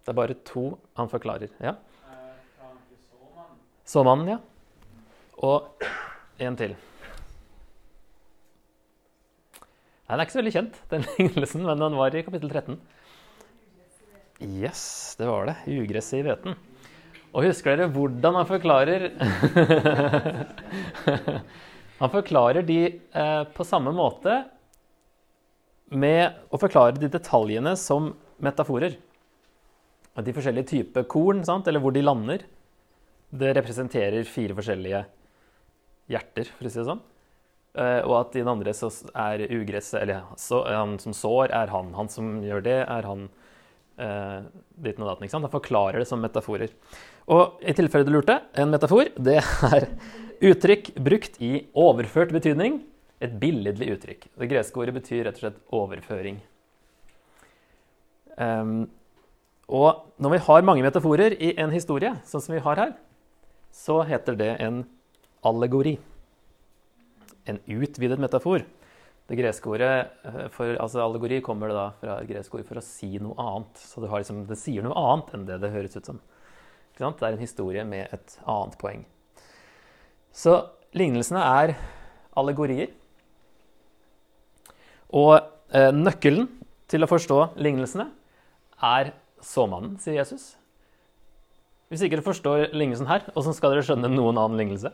Det 0.06 0.14
er 0.14 0.18
bare 0.20 0.38
to 0.46 0.68
han 1.00 1.10
forklarer. 1.10 1.50
Ja. 1.58 1.74
Så 3.86 4.04
mannen, 4.06 4.36
ja. 4.36 4.40
Og 5.46 5.66
en 6.42 6.58
til. 6.58 6.76
Nei, 10.06 10.14
Den 10.14 10.20
er 10.22 10.26
ikke 10.28 10.36
så 10.36 10.42
veldig 10.44 10.54
kjent, 10.54 10.78
den 10.94 11.08
lignelsen, 11.18 11.66
men 11.66 11.82
den 11.82 11.98
var 11.98 12.14
i 12.14 12.22
kapittel 12.26 12.54
13. 12.54 12.78
Yes, 14.46 15.16
det 15.18 15.26
var 15.32 15.50
det. 15.50 15.58
Ugresset 15.66 16.20
i 16.22 16.26
hveten. 16.28 16.58
Og 17.36 17.44
husker 17.50 17.76
dere 17.76 17.92
hvordan 17.92 18.38
han 18.40 18.48
forklarer 18.48 19.10
Han 22.00 22.12
forklarer 22.12 22.64
de 22.68 22.80
eh, 22.92 23.44
på 23.56 23.64
samme 23.68 23.92
måte 23.96 24.42
med 25.96 26.52
å 26.52 26.60
forklare 26.60 26.98
de 27.00 27.08
detaljene 27.12 27.76
som 27.80 28.10
metaforer. 28.44 28.98
De 30.16 30.34
forskjellige 30.36 30.72
typer 30.74 31.06
korn, 31.12 31.44
sant? 31.48 31.68
eller 31.68 31.80
hvor 31.84 31.96
de 31.96 32.04
lander. 32.04 32.44
Det 33.32 33.54
representerer 33.56 34.28
fire 34.28 34.56
forskjellige 34.58 35.06
hjerter, 36.12 36.52
for 36.58 36.68
å 36.68 36.74
si 36.74 36.82
det 36.82 36.88
sånn. 36.90 37.04
Eh, 37.76 38.02
og 38.04 38.14
at 38.20 38.36
i 38.36 38.44
den 38.44 38.52
andre 38.52 38.72
så 38.76 38.88
er 39.20 39.42
ugresset 39.52 39.98
Eller 40.00 40.22
så, 40.40 40.62
han 40.68 40.96
som 41.02 41.16
sår, 41.16 41.52
er 41.52 41.72
han. 41.74 41.92
Han 41.98 42.12
som 42.12 42.38
gjør 42.44 42.64
det, 42.64 42.80
er 42.84 43.08
han. 43.08 43.28
Eh, 43.96 44.40
ditten 44.84 45.04
og 45.04 45.24
sant? 45.24 45.44
Han 45.48 45.52
forklarer 45.52 46.00
det 46.04 46.08
som 46.12 46.24
metaforer. 46.24 46.72
Og 47.32 47.62
i 47.66 47.74
tilfelle 47.74 48.06
du 48.06 48.14
lurte, 48.14 48.38
en 48.54 48.70
metafor 48.70 49.10
det 49.18 49.40
er 49.42 49.88
uttrykk 50.46 50.92
brukt 51.02 51.40
i 51.42 51.66
overført 51.74 52.34
betydning. 52.36 52.84
Et 53.24 53.34
billedlig 53.40 53.94
uttrykk. 53.96 54.28
Det 54.38 54.50
greske 54.52 54.82
ordet 54.82 54.94
betyr 55.00 55.24
rett 55.26 55.40
og 55.40 55.46
slett 55.46 55.62
overføring. 55.74 56.38
Um, 58.36 58.86
og 59.72 60.12
når 60.22 60.36
vi 60.36 60.44
har 60.46 60.68
mange 60.68 60.84
metaforer 60.86 61.34
i 61.42 61.56
en 61.62 61.74
historie, 61.74 62.12
sånn 62.28 62.44
som 62.44 62.54
vi 62.54 62.62
har 62.62 62.82
her, 62.82 62.94
så 63.74 64.02
heter 64.06 64.38
det 64.38 64.52
en 64.62 64.84
allegori. 65.46 65.96
En 67.50 67.58
utvidet 67.66 68.22
metafor. 68.22 68.66
Det 69.26 69.38
greske 69.40 69.70
ordet 69.72 69.90
eh, 70.28 70.46
for 70.54 70.76
altså 70.78 71.02
allegori 71.02 71.40
kommer 71.42 71.72
det 71.72 71.78
da 71.78 71.88
fra 71.98 72.20
gresk 72.30 72.60
ord 72.60 72.68
for 72.68 72.78
å 72.78 72.86
si 72.86 73.16
noe 73.18 73.34
annet. 73.42 73.82
Så 73.82 74.04
liksom, 74.06 74.44
det 74.50 74.60
sier 74.62 74.86
noe 74.86 74.94
annet 75.02 75.34
enn 75.34 75.48
det 75.50 75.58
det 75.64 75.74
høres 75.74 75.98
ut 75.98 76.12
som. 76.12 76.22
Det 76.96 77.04
er 77.04 77.34
en 77.34 77.42
historie 77.42 77.84
med 77.88 78.14
et 78.16 78.38
annet 78.48 78.78
poeng. 78.80 79.02
Så 80.32 80.56
lignelsene 80.96 81.42
er 81.44 81.76
allegorier. 82.40 82.94
Og 85.16 85.36
eh, 85.76 85.92
nøkkelen 85.92 86.48
til 86.92 87.04
å 87.04 87.10
forstå 87.10 87.40
lignelsene 87.60 88.08
er 88.84 89.12
såmannen, 89.44 89.98
sier 90.02 90.20
Jesus. 90.22 90.54
Hvis 91.92 92.02
ikke 92.02 92.18
dere 92.18 92.26
forstår 92.26 92.72
lignelsen 92.74 93.08
her, 93.08 93.28
åssen 93.38 93.54
skal 93.56 93.76
dere 93.76 93.86
skjønne 93.86 94.10
noen 94.10 94.40
annen 94.42 94.58
lignelse? 94.60 94.92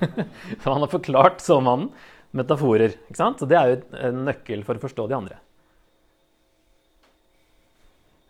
For 0.62 0.72
han 0.72 0.86
har 0.86 0.90
forklart 0.90 1.42
såmannen 1.44 1.90
metaforer. 2.36 2.94
ikke 3.10 3.20
sant? 3.20 3.42
Så 3.42 3.48
det 3.50 3.58
er 3.58 3.72
jo 3.72 3.80
en 4.08 4.24
nøkkel 4.28 4.62
for 4.64 4.78
å 4.78 4.82
forstå 4.82 5.06
de 5.10 5.16
andre. 5.18 5.38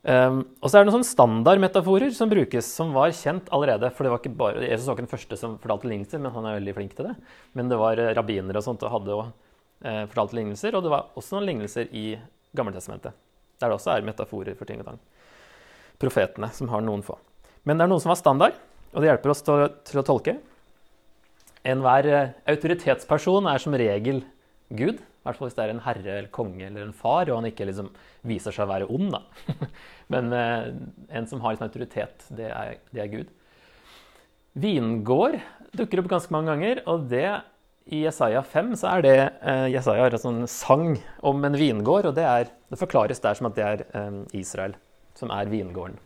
Um, 0.00 0.46
og 0.64 0.70
så 0.70 0.78
er 0.78 0.80
det 0.80 0.88
noen 0.88 1.02
sånne 1.02 1.10
standardmetaforer 1.10 2.14
som 2.16 2.30
brukes, 2.30 2.68
som 2.72 2.94
var 2.96 3.12
kjent 3.12 3.50
allerede. 3.52 3.90
For 3.92 4.06
det 4.06 4.12
var 4.14 4.22
ikke 4.22 4.38
bare, 4.38 4.62
Jesus 4.64 4.86
var 4.88 4.96
ikke 4.96 5.04
den 5.04 5.12
første 5.12 5.36
som 5.36 5.58
fortalte 5.60 5.90
lignelser, 5.90 6.22
men 6.22 6.32
han 6.32 6.48
er 6.48 6.56
veldig 6.56 6.74
flink 6.78 6.94
til 6.96 7.10
det. 7.10 7.14
Men 7.58 7.72
det 7.72 7.78
var 7.80 8.00
eh, 8.00 8.12
rabbinere 8.16 8.62
og 8.62 8.64
sånt 8.64 8.84
og 8.86 8.94
hadde 8.94 9.16
også, 9.16 9.34
eh, 9.84 10.02
fortalt 10.06 10.36
lignelser. 10.38 10.76
Og 10.78 10.86
det 10.86 10.94
var 10.94 11.10
også 11.20 11.36
noen 11.36 11.50
lignelser 11.50 11.92
i 11.92 12.06
Gammeltestamentet, 12.56 13.14
der 13.60 13.70
det 13.70 13.76
også 13.76 13.92
er 13.92 14.06
metaforer 14.08 14.56
for 14.58 14.66
ting 14.66 14.80
og 14.80 14.88
tang. 14.88 15.02
Profetene, 16.00 16.48
som 16.56 16.72
har 16.72 16.82
noen 16.82 17.04
få. 17.06 17.18
Men 17.68 17.76
det 17.76 17.84
er 17.84 17.92
noen 17.92 18.02
som 18.02 18.10
var 18.10 18.18
standard, 18.18 18.56
og 18.90 19.02
det 19.02 19.12
hjelper 19.12 19.34
oss 19.34 19.44
til 19.44 19.66
å, 19.66 19.68
til 19.86 20.00
å 20.00 20.06
tolke. 20.08 20.38
Enhver 21.68 22.08
eh, 22.08 22.32
autoritetsperson 22.48 23.52
er 23.52 23.60
som 23.60 23.76
regel 23.76 24.24
Gud, 24.72 25.04
I 25.20 25.28
hvert 25.28 25.37
fall 25.37 25.50
hvis 25.50 25.56
det 25.59 25.64
er 25.66 25.74
en 25.74 25.83
herre 25.85 26.12
eller 26.14 26.30
konge 26.33 26.64
eller 26.64 26.87
en 26.87 26.96
far, 26.96 27.28
og 27.28 27.42
han 27.42 27.50
ikke 27.50 27.66
liksom 27.68 27.90
viser 28.26 28.56
seg 28.56 28.64
å 28.64 28.70
være 28.70 28.88
ond. 28.88 29.12
da. 29.12 29.59
Men 30.12 30.33
eh, 30.33 30.70
en 31.20 31.28
som 31.28 31.42
har 31.44 31.54
liksom 31.54 31.68
autoritet, 31.68 32.24
det 32.33 32.48
er, 32.48 32.78
det 32.96 33.04
er 33.04 33.12
Gud. 33.12 33.35
Vingård 34.61 35.37
dukker 35.76 36.02
opp 36.02 36.11
ganske 36.11 36.35
mange 36.35 36.54
ganger, 36.54 36.83
og 36.90 37.04
det 37.12 37.28
i 37.90 38.04
Jesaja 38.04 38.42
5 38.46 38.74
så 38.78 38.94
er 38.96 39.04
det 39.04 39.16
eh, 39.18 39.66
Jesaja 39.74 40.04
har 40.06 40.14
en 40.14 40.22
sånn 40.22 40.44
sang 40.50 40.94
om 41.26 41.44
en 41.46 41.56
vingård, 41.59 42.11
og 42.11 42.16
det, 42.16 42.26
er, 42.26 42.52
det 42.70 42.78
forklares 42.80 43.22
der 43.22 43.38
som 43.38 43.48
at 43.50 43.56
det 43.56 43.66
er 43.66 43.85
eh, 43.98 44.20
Israel 44.40 44.76
som 45.18 45.33
er 45.35 45.50
vingården. 45.50 45.98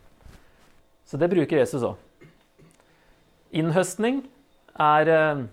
Så 1.05 1.19
det 1.21 1.29
bruker 1.31 1.61
Jesus 1.61 1.85
òg. 1.85 1.99
Innhøstning 3.55 4.23
er 4.81 5.11
eh, 5.13 5.43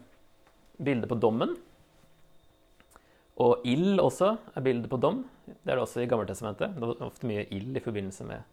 bildet 0.82 1.10
på 1.10 1.20
dommen. 1.20 1.54
Og 3.42 3.64
ild 3.66 4.00
også 4.02 4.34
er 4.54 4.64
bildet 4.64 4.90
på 4.92 5.00
dom. 5.00 5.22
Det 5.46 5.72
er 5.72 5.78
det 5.78 5.82
også 5.82 6.02
i 6.02 6.08
Gammeltestamentet. 6.10 6.76
Det 6.76 6.88
er 6.88 7.06
ofte 7.06 7.28
mye 7.28 7.46
ild 7.54 7.78
i 7.78 7.82
forbindelse 7.82 8.26
med, 8.28 8.44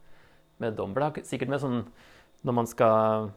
med 0.63 0.77
dom. 0.77 0.93
For 0.95 1.03
det 1.03 1.09
har 1.09 1.29
sikkert 1.29 1.53
med 1.53 1.63
sånn 1.63 1.81
når 2.47 2.55
man 2.55 2.69
skal 2.71 3.29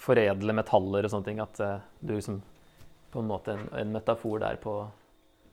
foredle 0.00 0.54
metaller 0.56 1.04
og 1.04 1.12
sånne 1.12 1.28
ting, 1.28 1.42
at 1.42 1.60
uh, 1.60 1.82
du 2.00 2.14
liksom 2.14 2.40
på 3.12 3.20
en 3.20 3.28
måte 3.28 3.52
en, 3.52 3.66
en 3.76 3.92
metafor 3.92 4.40
der 4.40 4.56
på 4.62 4.74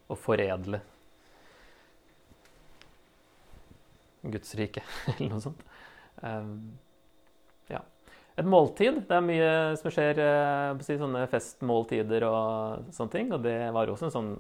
å 0.08 0.16
foredle 0.16 0.80
Guds 4.28 4.56
rike, 4.60 4.84
eller 5.18 5.34
noe 5.34 5.44
sånt. 5.44 5.60
Um, 6.22 6.54
ja. 7.72 7.82
Et 8.38 8.48
måltid. 8.48 9.02
Det 9.08 9.18
er 9.18 9.26
mye 9.26 9.52
som 9.80 9.92
skjer 9.94 10.20
uh, 10.22 10.76
på 10.78 10.88
si, 10.88 10.98
sånne 11.00 11.26
festmåltider 11.32 12.26
og 12.28 12.94
sånne 12.96 13.14
ting. 13.14 13.32
Og 13.36 13.44
det 13.46 13.58
var 13.76 13.92
også 13.92 14.10
en 14.10 14.16
sånn 14.16 14.32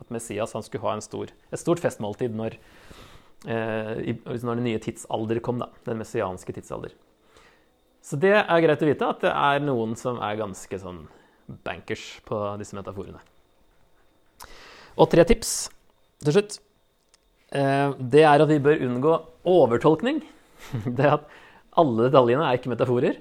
at 0.00 0.10
Messias 0.12 0.54
skulle 0.66 0.84
ha 0.84 0.96
stor, 1.04 1.30
et 1.30 1.60
stort 1.60 1.82
festmåltid 1.82 2.34
når, 2.36 2.56
eh, 3.46 4.16
når 4.26 4.60
den 4.60 4.64
nye 4.64 4.82
tidsalder 4.82 5.40
kom. 5.40 5.58
da, 5.58 5.68
Den 5.84 5.98
messianske 5.98 6.52
tidsalder. 6.52 6.94
Så 8.02 8.16
det 8.18 8.32
er 8.32 8.62
greit 8.64 8.80
å 8.80 8.88
vite 8.88 9.08
at 9.08 9.20
det 9.20 9.30
er 9.30 9.60
noen 9.60 9.96
som 9.96 10.18
er 10.24 10.40
ganske 10.40 10.78
sånn 10.80 11.04
bankers 11.66 12.20
på 12.24 12.38
disse 12.60 12.76
metaforene. 12.78 13.20
Og 14.96 15.10
tre 15.10 15.24
tips 15.28 15.68
til 16.24 16.36
slutt. 16.36 16.58
Eh, 17.52 17.92
det 17.98 18.24
er 18.24 18.40
at 18.40 18.48
vi 18.48 18.60
bør 18.62 18.84
unngå 18.86 19.14
overtolkning. 19.48 20.22
Det 20.96 21.06
at 21.08 21.28
alle 21.80 22.08
detaljene 22.08 22.44
er 22.46 22.58
ikke 22.58 22.72
metaforer. 22.72 23.16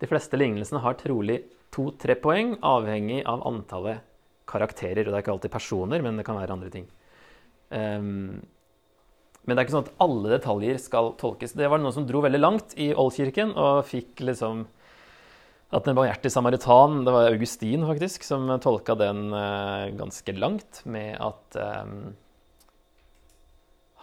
De 0.00 0.08
fleste 0.10 0.36
lignelsene 0.36 0.82
har 0.84 0.98
trolig 1.00 1.40
to-tre 1.74 2.16
poeng, 2.20 2.54
avhengig 2.62 3.22
av 3.26 3.42
antallet 3.48 4.02
karakterer. 4.50 5.04
Og 5.04 5.12
det 5.12 5.18
er 5.18 5.24
ikke 5.24 5.34
alltid 5.36 5.54
personer, 5.54 6.04
men 6.04 6.20
det 6.20 6.26
kan 6.26 6.38
være 6.38 6.56
andre 6.56 6.72
ting. 6.72 6.88
Um, 7.70 8.42
men 9.44 9.52
det 9.52 9.60
er 9.60 9.66
ikke 9.66 9.76
sånn 9.76 9.86
at 9.88 10.04
alle 10.04 10.32
detaljer 10.32 10.80
skal 10.80 11.12
tolkes. 11.20 11.52
Det 11.56 11.68
var 11.68 11.80
noen 11.82 11.94
som 11.96 12.06
dro 12.08 12.22
veldig 12.24 12.40
langt 12.40 12.74
i 12.80 12.92
Oldkirken 12.96 13.52
og 13.52 13.84
fikk 13.88 14.24
liksom 14.24 14.64
at 15.74 15.88
den 15.88 15.96
barmhjertige 15.96 16.30
samaritan 16.30 17.00
Det 17.02 17.12
var 17.12 17.32
Augustin 17.32 17.82
faktisk 17.88 18.22
som 18.22 18.46
tolka 18.62 18.94
den 18.98 19.26
uh, 19.34 19.90
ganske 19.98 20.36
langt, 20.38 20.84
med 20.86 21.18
at 21.18 21.58
um, 21.58 22.14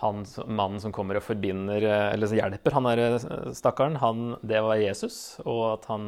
han, 0.01 0.25
mannen 0.49 0.81
som 0.81 0.93
kommer 0.93 1.19
og 1.19 1.25
forbinder, 1.25 1.77
eller 1.77 2.13
eller 2.15 2.33
hjelper 2.39 2.73
han 2.73 2.87
der 2.89 3.01
eh, 3.05 3.51
stakkaren, 3.53 3.99
han, 4.01 4.35
det 4.41 4.61
var 4.65 4.81
Jesus. 4.81 5.39
Og 5.45 5.61
at 5.75 5.85
han 5.91 6.07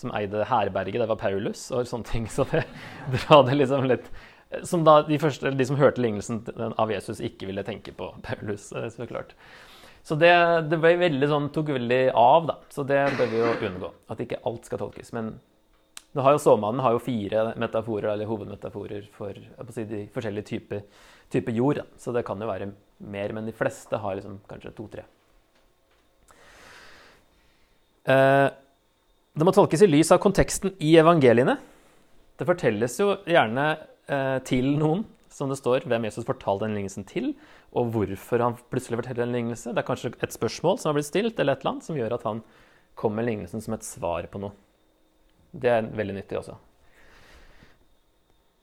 som 0.00 0.12
eide 0.16 0.44
herberget, 0.48 1.00
det 1.02 1.08
var 1.10 1.20
Paulus 1.20 1.66
og 1.74 1.88
sånne 1.88 2.08
ting. 2.08 2.28
Så 2.30 2.46
det 2.50 2.64
det 3.48 3.56
liksom 3.58 3.88
litt 3.88 4.10
Som 4.66 4.82
da 4.82 5.00
de, 5.06 5.18
første, 5.22 5.52
de 5.54 5.66
som 5.66 5.78
hørte 5.78 6.02
lignelsen 6.02 6.40
av 6.74 6.90
Jesus, 6.90 7.20
ikke 7.22 7.46
ville 7.50 7.62
tenke 7.66 7.92
på 7.94 8.08
Paulus. 8.26 8.70
så 8.72 9.06
klart. 9.06 9.36
Så 10.02 10.16
det, 10.16 10.32
det 10.72 10.80
veldig 10.80 11.28
sånn, 11.28 11.50
tok 11.54 11.74
veldig 11.76 12.02
av, 12.16 12.48
da. 12.48 12.56
Så 12.72 12.82
det 12.88 13.02
bør 13.18 13.30
vi 13.30 13.38
jo 13.42 13.52
unngå. 13.68 13.92
At 14.10 14.22
ikke 14.24 14.40
alt 14.48 14.66
skal 14.66 14.80
tolkes. 14.80 15.12
Men 15.14 15.34
nå 16.16 16.24
har 16.26 16.34
jo 16.34 16.42
såmannen 16.42 16.82
har 16.82 16.96
jo 16.96 17.02
fire 17.04 17.52
metaforer, 17.60 18.08
eller 18.10 18.26
hovedmetaforer 18.26 19.04
for 19.14 19.36
si, 19.70 19.84
de 19.86 20.00
forskjellige 20.10 20.48
typer, 20.48 20.82
type 21.30 21.54
jord. 21.54 21.82
Da. 21.82 22.00
Så 22.00 22.14
det 22.16 22.24
kan 22.26 22.40
jo 22.40 22.48
være 22.50 22.72
mer, 23.12 23.36
men 23.36 23.46
de 23.46 23.54
fleste 23.54 24.00
har 24.02 24.18
liksom 24.18 24.40
kanskje 24.50 24.74
to-tre. 24.74 25.04
Eh, 28.10 28.48
det 29.38 29.46
må 29.46 29.52
tolkes 29.54 29.84
i 29.84 29.88
lys 29.88 30.10
av 30.14 30.18
konteksten 30.22 30.74
i 30.82 30.96
evangeliene. 30.98 31.56
Det 32.40 32.46
fortelles 32.48 32.96
jo 32.98 33.12
gjerne 33.28 33.66
eh, 34.10 34.38
til 34.46 34.72
noen, 34.80 35.04
som 35.30 35.52
det 35.52 35.60
står, 35.60 35.84
hvem 35.86 36.08
Jesus 36.08 36.26
fortalte 36.26 36.66
den 36.66 36.74
lignelsen 36.74 37.06
til, 37.06 37.30
og 37.70 37.92
hvorfor 37.94 38.42
han 38.42 38.56
plutselig 38.72 38.98
forteller 38.98 39.28
en 39.28 39.36
lignelse. 39.36 39.70
Det 39.70 39.82
er 39.82 39.86
kanskje 39.86 40.10
et 40.18 40.34
spørsmål 40.34 40.80
som 40.80 40.90
har 40.90 40.98
blitt 40.98 41.10
stilt, 41.10 41.38
eller 41.38 41.54
et 41.54 41.62
eller 41.62 41.76
annet, 41.76 41.86
som 41.86 42.00
gjør 42.00 42.16
at 42.16 42.26
han 42.26 42.42
kommer 42.98 43.20
med 43.20 43.28
lignelsen 43.28 43.62
som 43.62 43.76
et 43.76 43.86
svar 43.86 44.26
på 44.32 44.42
noe. 44.42 44.56
Det 45.50 45.70
er 45.70 45.86
veldig 45.94 46.18
nyttig 46.18 46.40
også. 46.40 46.56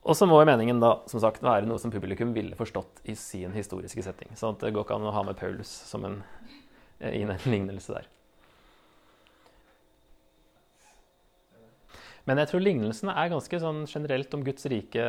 Og 0.07 0.15
så 0.15 0.27
må 0.27 0.39
meningen 0.47 0.79
da, 0.83 0.93
som 1.11 1.23
sagt, 1.23 1.43
være 1.43 1.67
noe 1.67 1.79
som 1.83 1.91
publikum 1.91 2.35
ville 2.35 2.55
forstått 2.59 3.01
i 3.11 3.15
sin 3.19 3.55
historiske 3.55 4.03
setting. 4.03 4.35
Sånn 4.39 4.55
at 4.55 4.63
det 4.63 4.71
går 4.75 4.87
ikke 4.87 4.99
an 4.99 5.07
å 5.09 5.15
ha 5.15 5.23
med 5.27 5.39
Paulus 5.39 5.71
som 5.87 6.05
en, 6.07 6.21
eh, 6.99 7.19
i 7.19 7.23
en 7.23 7.35
lignelse 7.47 7.95
der. 7.95 8.11
Men 12.27 12.41
jeg 12.41 12.49
tror 12.51 12.63
lignelsene 12.63 13.13
er 13.15 13.31
ganske 13.31 13.59
sånn 13.61 13.85
generelt 13.87 14.33
om 14.35 14.43
Guds 14.43 14.67
rike, 14.67 15.03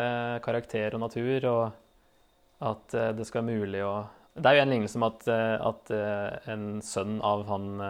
karakter 0.44 0.94
og 0.94 1.02
natur, 1.02 1.46
og 1.50 2.68
at 2.68 2.94
eh, 2.94 3.10
det 3.18 3.26
skal 3.26 3.42
være 3.42 3.58
mulig 3.58 3.82
å 3.86 3.94
Det 4.38 4.46
er 4.46 4.58
jo 4.58 4.62
en 4.62 4.70
lignelse 4.70 4.98
om 5.00 5.06
at, 5.08 5.24
eh, 5.34 5.54
at 5.70 5.90
eh, 5.94 6.52
en 6.54 6.66
sønn 6.84 7.18
av 7.26 7.42
han 7.48 7.80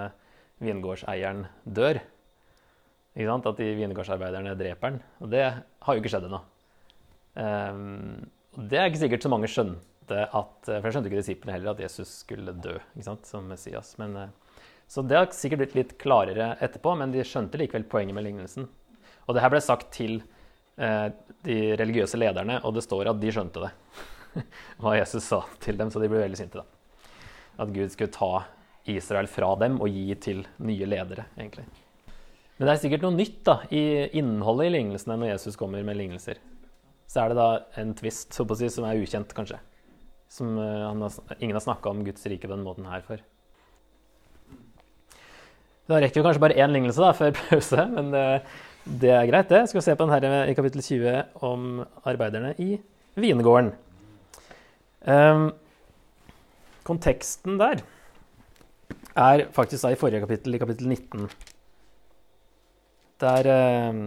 vingårdseieren 0.65 1.45
dør. 1.65 2.01
Ikke 3.13 3.29
sant? 3.29 3.51
At 3.51 3.61
de 3.61 3.69
vingårdsarbeiderne 3.77 4.57
dreper 4.57 4.89
han. 4.89 4.99
Og 5.21 5.31
det 5.35 5.45
har 5.45 5.95
jo 5.95 6.01
ikke 6.01 6.13
skjedd 6.15 6.27
ennå. 6.31 6.41
Um, 7.39 8.25
det 8.57 8.81
er 8.81 8.89
ikke 8.89 9.03
sikkert 9.05 9.23
så 9.23 9.31
mange 9.31 9.51
skjønte 9.53 10.25
at 10.25 10.67
For 10.67 10.89
jeg 10.89 10.95
skjønte 10.97 11.11
ikke 11.11 11.21
disiplene 11.21 11.55
heller 11.55 11.77
at 11.77 11.83
Jesus 11.85 12.11
skulle 12.25 12.57
dø 12.57 12.75
ikke 12.79 13.07
sant? 13.07 13.29
som 13.29 13.47
Messias. 13.47 13.93
Men, 14.01 14.33
så 14.89 15.05
det 15.05 15.19
har 15.19 15.29
sikkert 15.37 15.63
blitt 15.63 15.77
litt 15.77 15.95
klarere 16.01 16.55
etterpå, 16.65 16.97
men 16.99 17.13
de 17.13 17.23
skjønte 17.29 17.61
likevel 17.61 17.85
poenget 17.93 18.17
med 18.17 18.27
lignelsen. 18.27 18.71
Og 19.29 19.37
det 19.37 19.45
her 19.45 19.53
ble 19.53 19.61
sagt 19.63 19.91
til 19.95 20.19
eh, 20.81 21.09
de 21.45 21.59
religiøse 21.79 22.19
lederne, 22.19 22.59
og 22.65 22.75
det 22.75 22.85
står 22.87 23.13
at 23.13 23.21
de 23.21 23.33
skjønte 23.35 23.67
det. 23.67 23.73
Hva 24.81 24.97
Jesus 24.97 25.29
sa 25.29 25.43
til 25.63 25.79
dem, 25.79 25.93
så 25.93 26.01
de 26.03 26.09
ble 26.11 26.25
veldig 26.25 26.41
sinte. 26.41 26.63
da. 26.63 27.13
At 27.61 27.75
Gud 27.75 27.93
skulle 27.93 28.15
ta 28.15 28.47
Israel 28.89 29.29
fra 29.29 29.53
dem 29.61 29.77
og 29.85 29.93
gi 29.93 30.17
til 30.23 30.47
nye 30.65 30.89
ledere, 30.89 31.29
egentlig. 31.37 31.67
Men 32.59 32.67
det 32.67 32.73
er 32.73 32.81
sikkert 32.83 33.05
noe 33.05 33.15
nytt 33.15 33.43
da, 33.47 33.61
i 33.71 33.83
innholdet 34.19 34.71
i 34.71 34.75
lignelsene 34.79 35.19
når 35.21 35.35
Jesus 35.37 35.59
kommer 35.59 35.85
med 35.87 35.99
lignelser. 36.01 36.41
Så 37.09 37.23
er 37.23 37.31
det 37.31 37.39
da 37.39 37.49
en 37.81 37.95
twist 37.97 38.35
så 38.35 38.45
si, 38.59 38.69
som 38.73 38.87
er 38.89 38.99
ukjent, 39.01 39.33
kanskje. 39.37 39.61
Som 40.33 40.59
uh, 40.61 40.89
har, 40.91 41.19
ingen 41.39 41.57
har 41.57 41.65
snakka 41.65 41.93
om 41.93 42.03
Guds 42.05 42.27
rike 42.29 42.49
på 42.49 42.53
den 42.53 42.67
måten 42.67 42.89
her 42.91 43.05
før. 43.07 43.23
Da 45.89 46.03
rekker 46.03 46.21
vi 46.21 46.27
kanskje 46.27 46.43
bare 46.43 46.59
én 46.59 46.75
lignelse 46.75 47.01
da, 47.01 47.15
før 47.17 47.37
pause, 47.39 47.87
men 47.95 48.11
uh, 48.13 48.59
det 48.89 49.11
er 49.13 49.27
greit, 49.29 49.51
det. 49.51 49.59
Jeg 49.65 49.69
skal 49.69 49.83
se 49.85 49.97
på 49.97 50.07
den 50.07 50.15
her 50.15 50.49
i 50.49 50.55
kapittel 50.57 50.83
20 50.83 51.45
om 51.45 51.83
arbeiderne 52.09 52.55
i 52.59 52.79
vingården. 53.21 53.75
Um, 55.05 55.51
konteksten 56.89 57.59
der 57.61 57.83
er 59.17 59.45
faktisk 59.53 59.85
da 59.85 59.93
i 59.93 60.01
forrige 60.01 60.25
kapittel, 60.25 60.55
i 60.55 60.59
kapittel 60.63 60.89
19. 60.89 61.29
Der 63.21 63.51
um, 63.91 64.03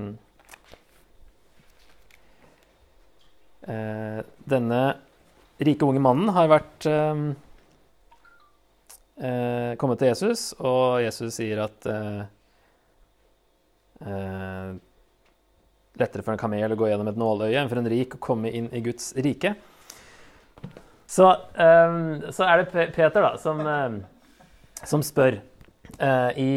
uh, 3.67 4.19
Denne 4.49 4.81
rike, 5.61 5.85
unge 5.85 6.01
mannen 6.01 6.33
har 6.33 6.49
vært 6.49 6.89
um, 6.89 7.25
uh, 9.21 9.73
kommet 9.77 10.01
til 10.01 10.09
Jesus, 10.09 10.53
og 10.57 11.03
Jesus 11.05 11.37
sier 11.37 11.67
at 11.67 11.91
uh, 11.91 12.23
eh, 14.05 14.71
lettere 15.99 16.25
for 16.25 16.33
en 16.33 16.41
kamel 16.41 16.73
å 16.73 16.79
gå 16.79 16.89
gjennom 16.89 17.11
et 17.11 17.19
nåløye 17.19 17.59
enn 17.61 17.69
for 17.71 17.81
en 17.81 17.91
rik 17.91 18.15
å 18.17 18.23
komme 18.23 18.51
inn 18.51 18.69
i 18.73 18.81
Guds 18.85 19.11
rike. 19.19 19.55
Så, 21.11 21.27
eh, 21.31 21.95
så 22.31 22.47
er 22.47 22.61
det 22.61 22.89
Peter 22.95 23.21
da, 23.21 23.35
som, 23.41 23.59
eh, 23.67 23.99
som 24.87 25.03
spør 25.03 25.41
eh, 25.99 26.31
i 26.39 26.51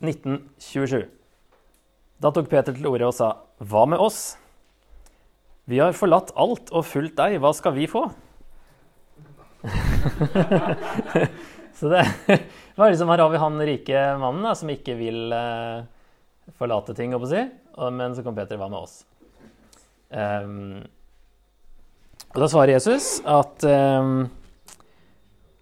1927. 0.00 1.04
Da 2.20 2.32
tok 2.32 2.48
Peter 2.52 2.72
til 2.76 2.86
orde 2.88 3.08
og 3.08 3.14
sa, 3.16 3.36
'Hva 3.60 3.86
med 3.88 3.98
oss?' 3.98 4.36
Vi 5.68 5.78
har 5.78 5.92
forlatt 5.94 6.32
alt 6.34 6.72
og 6.72 6.84
fulgt 6.84 7.16
deg. 7.16 7.38
Hva 7.38 7.52
skal 7.54 7.72
vi 7.76 7.86
få? 7.86 8.10
så 11.78 11.88
det 11.92 12.04
var 12.76 12.90
liksom, 12.90 13.08
Her 13.12 13.22
har 13.22 13.30
vi 13.30 13.38
han 13.38 13.60
rike 13.60 14.18
mannen 14.18 14.42
da, 14.42 14.54
som 14.56 14.72
ikke 14.72 14.96
vil 14.98 15.32
eh, 15.36 15.84
forlate 16.58 16.94
ting, 16.96 17.14
å 17.14 17.22
si. 17.28 17.44
Men 17.92 18.16
så 18.16 18.24
kom 18.26 18.36
Peter 18.36 18.58
hva 18.60 18.70
med 18.70 18.82
oss? 18.82 19.02
Um, 20.10 20.82
Og 22.34 22.42
da 22.42 22.48
svarer 22.50 22.74
Jesus 22.74 23.20
at 23.22 23.62
um, 23.62 24.24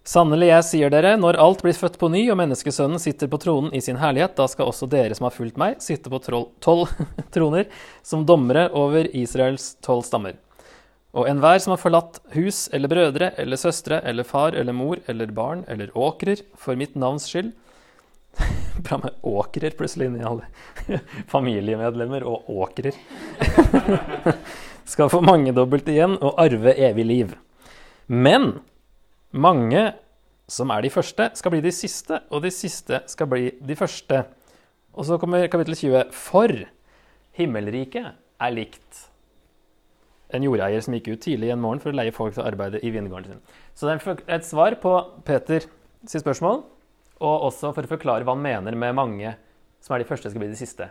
Sannelig, 0.09 0.47
jeg 0.49 0.65
sier 0.65 0.89
dere, 0.89 1.11
når 1.21 1.37
alt 1.37 1.59
blir 1.61 1.75
født 1.77 1.99
på 2.01 2.07
ny 2.09 2.23
og 2.33 2.39
menneskesønnen 2.39 2.97
sitter 2.97 3.29
på 3.29 3.37
tronen 3.43 3.75
i 3.77 3.81
sin 3.83 3.99
herlighet, 4.01 4.33
da 4.39 4.47
skal 4.49 4.71
også 4.71 4.87
dere 4.89 5.13
som 5.13 5.27
har 5.27 5.35
fulgt 5.35 5.59
meg, 5.61 5.75
sitte 5.85 6.09
på 6.09 6.17
tolv 6.25 6.89
troner 7.35 7.67
som 8.01 8.25
dommere 8.25 8.71
over 8.73 9.05
Israels 9.13 9.75
tolv 9.85 10.07
stammer. 10.07 10.39
Og 11.13 11.29
enhver 11.29 11.61
som 11.61 11.75
har 11.75 11.81
forlatt 11.81 12.17
hus 12.33 12.67
eller 12.73 12.89
brødre 12.89 13.31
eller 13.37 13.61
søstre 13.61 14.01
eller 14.01 14.25
far 14.25 14.57
eller 14.57 14.73
mor 14.73 14.97
eller 15.05 15.29
barn 15.33 15.61
eller 15.69 15.93
åkrer 15.93 16.41
for 16.57 16.77
mitt 16.79 16.97
navns 16.97 17.29
skyld 17.29 17.53
Bra 18.85 18.99
med 19.03 19.15
åkrer 19.27 19.75
plutselig 19.77 20.09
inni 20.09 20.25
alle 20.25 20.47
familiemedlemmer 21.33 22.25
og 22.27 22.49
åkrer. 22.49 22.95
skal 24.89 25.11
få 25.11 25.21
mangedobbelt 25.21 25.89
igjen 25.91 26.15
og 26.17 26.39
arve 26.41 26.73
evig 26.73 27.05
liv. 27.05 27.33
Men 28.09 28.55
mange 29.31 29.91
som 30.49 30.71
er 30.73 30.81
de 30.81 30.89
første, 30.89 31.29
skal 31.37 31.53
bli 31.53 31.61
de 31.61 31.71
siste, 31.73 32.17
og 32.33 32.41
de 32.41 32.49
siste 32.53 33.03
skal 33.11 33.29
bli 33.29 33.51
de 33.61 33.75
første. 33.77 34.23
Og 34.97 35.05
så 35.05 35.19
kommer 35.21 35.45
kapittel 35.51 35.77
20. 35.77 36.09
For 36.15 36.55
himmelriket 37.37 38.09
er 38.09 38.55
likt 38.55 39.05
en 40.33 40.45
jordeier 40.45 40.81
som 40.85 40.93
gikk 40.93 41.11
ut 41.13 41.23
tidlig 41.25 41.49
en 41.53 41.61
morgen 41.61 41.81
for 41.81 41.93
å 41.93 41.97
leie 41.97 42.13
folk 42.13 42.35
til 42.35 42.43
å 42.43 42.49
arbeide 42.49 42.81
i 42.85 42.91
vingården 42.93 43.31
sin. 43.31 43.43
Så 43.73 43.87
det 43.87 43.95
er 43.97 44.35
et 44.35 44.45
svar 44.45 44.77
på 44.81 44.93
Peter 45.25 45.65
sitt 46.05 46.21
spørsmål, 46.21 46.63
og 47.19 47.45
også 47.49 47.73
for 47.75 47.85
å 47.85 47.91
forklare 47.91 48.25
hva 48.25 48.35
han 48.35 48.43
mener 48.43 48.75
med 48.79 48.97
mange 48.97 49.35
som 49.83 49.95
er 49.95 50.03
de 50.03 50.09
første, 50.09 50.31
skal 50.31 50.41
bli 50.41 50.51
de 50.51 50.59
siste. 50.59 50.89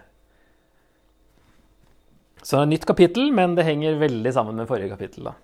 Så 2.40 2.54
det 2.54 2.60
er 2.60 2.66
et 2.68 2.72
nytt 2.76 2.86
kapittel, 2.88 3.32
men 3.34 3.56
det 3.58 3.66
henger 3.66 3.98
veldig 4.00 4.32
sammen 4.32 4.56
med 4.56 4.68
forrige 4.70 4.92
kapittel. 4.94 5.28
da. 5.28 5.34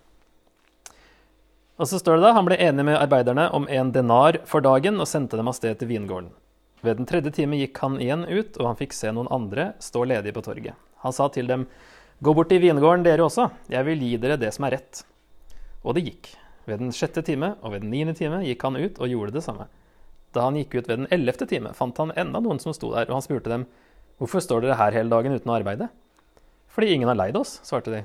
Og 1.74 1.90
så 1.90 1.98
står 1.98 2.16
det 2.16 2.22
da, 2.22 2.32
Han 2.32 2.46
ble 2.46 2.56
enig 2.56 2.84
med 2.86 3.00
arbeiderne 3.00 3.48
om 3.50 3.66
en 3.68 3.90
denar 3.92 4.38
for 4.46 4.62
dagen 4.62 5.00
og 5.00 5.10
sendte 5.10 5.36
dem 5.36 5.50
av 5.50 5.56
sted 5.58 5.78
til 5.78 5.90
vingården. 5.90 6.30
Ved 6.84 7.00
den 7.00 7.08
tredje 7.08 7.32
time 7.34 7.58
gikk 7.58 7.80
han 7.80 7.98
igjen 7.98 8.24
ut, 8.28 8.56
og 8.60 8.66
han 8.68 8.78
fikk 8.78 8.92
se 8.94 9.10
noen 9.10 9.30
andre 9.32 9.72
stå 9.82 10.04
ledige 10.04 10.36
på 10.36 10.44
torget. 10.44 10.78
Han 11.02 11.12
sa 11.12 11.28
til 11.28 11.48
dem, 11.50 11.66
Gå 12.22 12.32
bort 12.32 12.48
til 12.48 12.62
vingården, 12.62 13.02
dere 13.02 13.24
også. 13.26 13.48
Jeg 13.68 13.84
vil 13.84 14.00
gi 14.00 14.16
dere 14.22 14.38
det 14.38 14.52
som 14.54 14.64
er 14.64 14.78
rett. 14.78 15.02
Og 15.82 15.96
det 15.96 16.04
gikk. 16.06 16.30
Ved 16.64 16.78
den 16.80 16.92
sjette 16.94 17.24
time 17.26 17.56
og 17.60 17.74
ved 17.74 17.82
den 17.82 17.90
niende 17.90 18.14
time 18.16 18.38
gikk 18.46 18.62
han 18.64 18.78
ut 18.78 19.00
og 19.02 19.10
gjorde 19.10 19.34
det 19.34 19.42
samme. 19.44 19.66
Da 20.34 20.48
han 20.48 20.58
gikk 20.58 20.74
ut 20.74 20.88
ved 20.90 21.04
den 21.04 21.10
ellevte 21.14 21.46
time, 21.50 21.72
fant 21.78 21.98
han 22.02 22.12
enda 22.18 22.42
noen 22.42 22.60
som 22.62 22.74
sto 22.74 22.90
der, 22.92 23.06
og 23.08 23.20
han 23.20 23.26
spurte 23.26 23.52
dem, 23.52 23.66
Hvorfor 24.18 24.42
står 24.44 24.62
dere 24.62 24.78
her 24.78 24.94
hele 24.94 25.10
dagen 25.10 25.34
uten 25.34 25.50
å 25.50 25.56
arbeide? 25.56 25.88
Fordi 26.70 26.92
ingen 26.94 27.10
har 27.10 27.18
leid 27.18 27.36
oss, 27.38 27.56
svarte 27.66 27.90
de. 27.90 28.02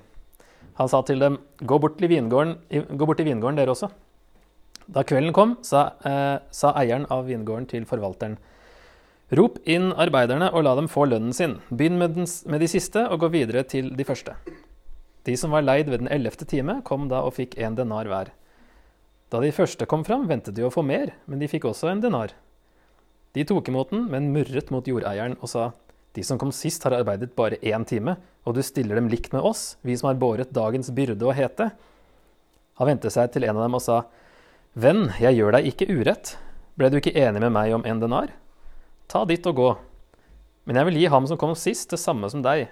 Han 0.79 0.89
sa 0.89 1.01
til 1.05 1.21
dem, 1.21 1.37
gå 1.61 1.77
bort 1.81 1.99
til 1.99 2.09
vingården, 2.09 2.55
gå 2.97 3.05
bort 3.05 3.19
til 3.21 3.27
vingården 3.29 3.59
dere 3.59 3.75
også. 3.75 3.91
Da 4.89 5.03
kvelden 5.05 5.35
kom, 5.37 5.57
sa, 5.61 5.91
eh, 6.01 6.39
sa 6.49 6.73
eieren 6.81 7.05
av 7.11 7.27
vingården 7.27 7.67
til 7.69 7.85
forvalteren, 7.85 8.37
rop 9.37 9.59
inn 9.69 9.91
arbeiderne 9.93 10.49
og 10.51 10.63
la 10.63 10.73
dem 10.75 10.87
få 10.89 11.05
lønnen 11.05 11.33
sin. 11.33 11.59
Begynn 11.69 11.99
med, 11.99 12.15
den, 12.15 12.25
med 12.49 12.59
de 12.59 12.67
siste 12.67 13.05
og 13.05 13.19
gå 13.19 13.29
videre 13.29 13.63
til 13.63 13.95
de 13.95 14.03
første. 14.03 14.33
De 15.25 15.35
som 15.37 15.51
var 15.51 15.61
leid 15.61 15.89
ved 15.89 15.99
den 15.99 16.09
ellevte 16.09 16.45
time, 16.45 16.81
kom 16.81 17.07
da 17.09 17.21
og 17.21 17.35
fikk 17.37 17.57
en 17.59 17.75
denar 17.77 18.09
hver. 18.09 18.31
Da 19.29 19.41
de 19.43 19.51
første 19.53 19.85
kom 19.89 20.01
fram, 20.05 20.25
ventet 20.29 20.55
de 20.57 20.65
å 20.65 20.71
få 20.73 20.81
mer, 20.85 21.13
men 21.29 21.41
de 21.41 21.49
fikk 21.49 21.67
også 21.69 21.91
en 21.91 22.01
denar. 22.01 22.33
De 23.37 23.45
tok 23.45 23.69
imot 23.69 23.91
den, 23.93 24.07
men 24.09 24.31
murret 24.33 24.71
mot 24.73 24.87
jordeieren 24.89 25.37
og 25.37 25.51
sa, 25.51 25.67
de 26.17 26.23
som 26.25 26.39
kom 26.41 26.49
sist, 26.55 26.81
har 26.83 26.95
arbeidet 26.97 27.35
bare 27.37 27.59
én 27.61 27.85
time, 27.85 28.15
og 28.41 28.57
du 28.57 28.63
stiller 28.65 28.97
dem 28.97 29.09
likt 29.11 29.29
med 29.35 29.45
oss, 29.45 29.77
vi 29.85 29.93
som 29.97 30.09
har 30.09 30.17
båret 30.17 30.49
dagens 30.55 30.89
byrde 30.97 31.27
og 31.27 31.37
hete. 31.37 31.69
Han 32.81 32.89
vendte 32.89 33.11
seg 33.13 33.29
til 33.33 33.45
en 33.45 33.59
av 33.59 33.67
dem 33.67 33.77
og 33.77 33.83
sa, 33.85 33.99
Venn, 34.79 35.11
jeg 35.21 35.37
gjør 35.37 35.57
deg 35.57 35.69
ikke 35.69 35.89
urett. 35.91 36.33
Ble 36.79 36.89
du 36.89 36.97
ikke 36.97 37.13
enig 37.17 37.41
med 37.43 37.53
meg 37.53 37.73
om 37.75 37.85
en 37.85 38.01
denar? 38.01 38.33
Ta 39.09 39.25
ditt 39.29 39.45
og 39.49 39.57
gå. 39.57 39.69
Men 40.69 40.77
jeg 40.79 40.89
vil 40.89 40.99
gi 41.01 41.07
ham 41.13 41.25
som 41.29 41.37
kom 41.41 41.53
sist, 41.57 41.89
det 41.93 42.01
samme 42.01 42.29
som 42.33 42.41
deg. 42.45 42.67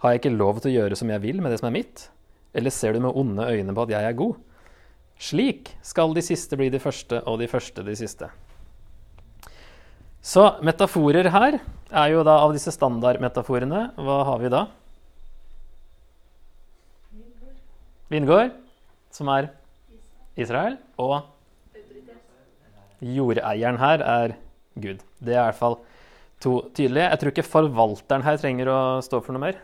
Har 0.00 0.12
jeg 0.12 0.20
ikke 0.22 0.34
lov 0.36 0.60
til 0.60 0.72
å 0.72 0.74
gjøre 0.78 0.98
som 1.00 1.12
jeg 1.12 1.22
vil 1.24 1.40
med 1.44 1.52
det 1.52 1.60
som 1.60 1.68
er 1.68 1.76
mitt? 1.76 2.08
Eller 2.56 2.72
ser 2.72 2.94
du 2.94 3.00
med 3.04 3.16
onde 3.16 3.48
øyne 3.48 3.74
på 3.76 3.86
at 3.86 3.94
jeg 3.96 4.08
er 4.08 4.18
god? 4.18 4.36
Slik 5.20 5.70
skal 5.84 6.14
de 6.14 6.22
siste 6.24 6.56
bli 6.58 6.70
de 6.72 6.80
første, 6.82 7.20
og 7.24 7.38
de 7.40 7.48
første 7.50 7.84
de 7.86 7.94
siste. 7.98 8.28
Så 10.24 10.46
metaforer 10.64 11.28
her 11.28 11.58
er 11.60 12.08
jo 12.14 12.22
da 12.24 12.38
av 12.40 12.54
disse 12.56 12.72
standardmetaforene. 12.72 13.90
Hva 14.00 14.18
har 14.30 14.40
vi 14.40 14.50
da? 14.52 14.64
Vingård, 18.12 18.54
som 19.12 19.28
er 19.34 19.50
Israel. 20.40 20.78
Og 21.00 21.20
jordeieren 23.04 23.78
her 23.80 24.04
er 24.06 24.36
Gud. 24.80 25.04
Det 25.20 25.34
er 25.34 25.42
i 25.42 25.46
hvert 25.50 25.60
fall 25.60 25.78
to 26.42 26.56
tydelige. 26.74 27.10
Jeg 27.10 27.20
tror 27.20 27.34
ikke 27.34 27.46
forvalteren 27.46 28.24
her 28.26 28.40
trenger 28.40 28.72
å 28.72 28.80
stå 29.04 29.20
for 29.24 29.36
noe 29.36 29.44
mer. 29.44 29.60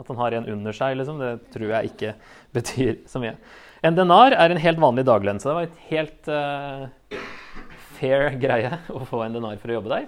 At 0.00 0.08
han 0.08 0.20
har 0.20 0.36
en 0.36 0.48
under 0.54 0.76
seg, 0.76 0.96
liksom. 1.00 1.20
Det 1.20 1.52
tror 1.52 1.72
jeg 1.72 1.92
ikke 1.92 2.14
betyr 2.56 3.00
så 3.10 3.20
mye. 3.22 3.36
En 3.82 3.96
denar 3.98 4.30
er 4.30 4.52
en 4.54 4.60
helt 4.62 4.78
vanlig 4.78 5.02
daglønn, 5.08 5.40
så 5.42 5.48
det 5.50 5.54
var 5.56 5.64
et 5.66 5.78
helt 5.88 6.28
uh, 6.30 7.18
fair 7.98 8.36
greie 8.38 8.76
å 8.94 9.02
få 9.08 9.24
en 9.24 9.34
denar 9.34 9.58
for 9.58 9.72
å 9.72 9.80
jobbe 9.80 9.90
der. 9.90 10.06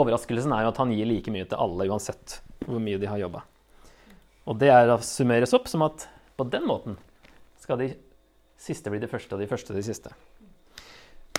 Overraskelsen 0.00 0.54
er 0.56 0.64
jo 0.64 0.70
at 0.72 0.80
han 0.80 0.94
gir 0.96 1.10
like 1.10 1.34
mye 1.34 1.44
til 1.50 1.60
alle 1.60 1.88
uansett 1.92 2.38
hvor 2.64 2.80
mye 2.80 3.00
de 3.02 3.10
har 3.10 3.20
jobba. 3.20 3.44
Og 4.48 4.56
det 4.60 4.72
er 4.72 4.88
å 4.88 4.96
summeres 5.04 5.52
opp 5.56 5.68
som 5.68 5.84
at 5.84 6.08
på 6.38 6.48
den 6.48 6.64
måten 6.68 6.96
skal 7.60 7.80
de 7.80 7.92
siste 8.60 8.88
bli 8.88 9.02
de 9.02 9.08
første, 9.10 9.36
og 9.36 9.44
de 9.44 9.52
første 9.52 9.76
de 9.76 9.84
siste. 9.84 10.16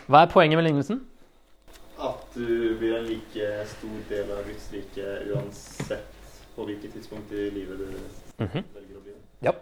Hva 0.05 0.21
er 0.21 0.31
poenget 0.31 0.61
med 0.61 0.67
lignelsen? 0.69 1.01
At 1.97 2.29
du 2.37 2.75
blir 2.77 2.99
en 2.99 3.07
like 3.09 3.51
stor 3.73 4.01
del 4.11 4.33
av 4.37 4.45
Guds 4.45 4.69
rike 4.73 5.13
uansett 5.33 6.11
på 6.55 6.65
hvilket 6.69 6.93
tidspunkt 6.93 7.33
i 7.33 7.49
livet 7.49 7.79
du 7.79 7.87
mm 7.89 8.49
-hmm. 8.49 8.63
velger 8.75 8.97
å 8.97 9.01
bli 9.01 9.11
det. 9.11 9.23
Ja, 9.47 9.53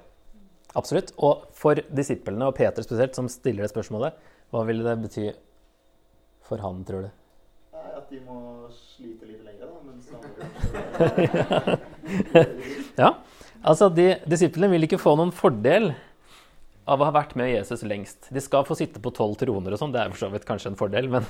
absolutt. 0.77 1.13
Og 1.17 1.47
for 1.57 1.81
disiplene, 1.95 2.47
og 2.47 2.55
Peter 2.57 2.85
spesielt, 2.85 3.15
som 3.17 3.29
stiller 3.31 3.65
det 3.65 3.73
spørsmålet, 3.73 4.17
hva 4.53 4.63
ville 4.67 4.85
det 4.85 4.95
bety 5.03 5.27
for 6.47 6.61
han, 6.63 6.83
tror 6.87 7.07
du? 7.07 7.11
At 7.73 8.09
de 8.11 8.19
må 8.25 8.67
slite 8.75 9.25
litt 9.29 9.43
lenger, 9.45 9.67
da. 9.69 9.77
Mens 9.87 10.05
ja. 13.03 13.13
Altså, 13.63 13.87
de, 13.95 14.09
disiplene 14.27 14.71
vil 14.73 14.89
ikke 14.89 15.01
få 15.01 15.15
noen 15.17 15.31
fordel 15.35 15.93
av 16.83 16.99
å 16.99 17.07
ha 17.07 17.13
vært 17.15 17.35
med 17.39 17.53
Jesus 17.53 17.85
lengst. 17.87 18.27
De 18.33 18.41
skal 18.43 18.65
få 18.67 18.75
sitte 18.75 18.99
på 19.03 19.13
tolv 19.15 19.37
troner 19.39 19.71
og 19.71 19.79
sånn, 19.79 19.93
det 19.95 20.01
er 20.01 20.11
for 20.11 20.25
så 20.25 20.29
vidt 20.33 20.47
kanskje 20.47 20.73
en 20.73 20.79
fordel, 20.79 21.07
men, 21.11 21.23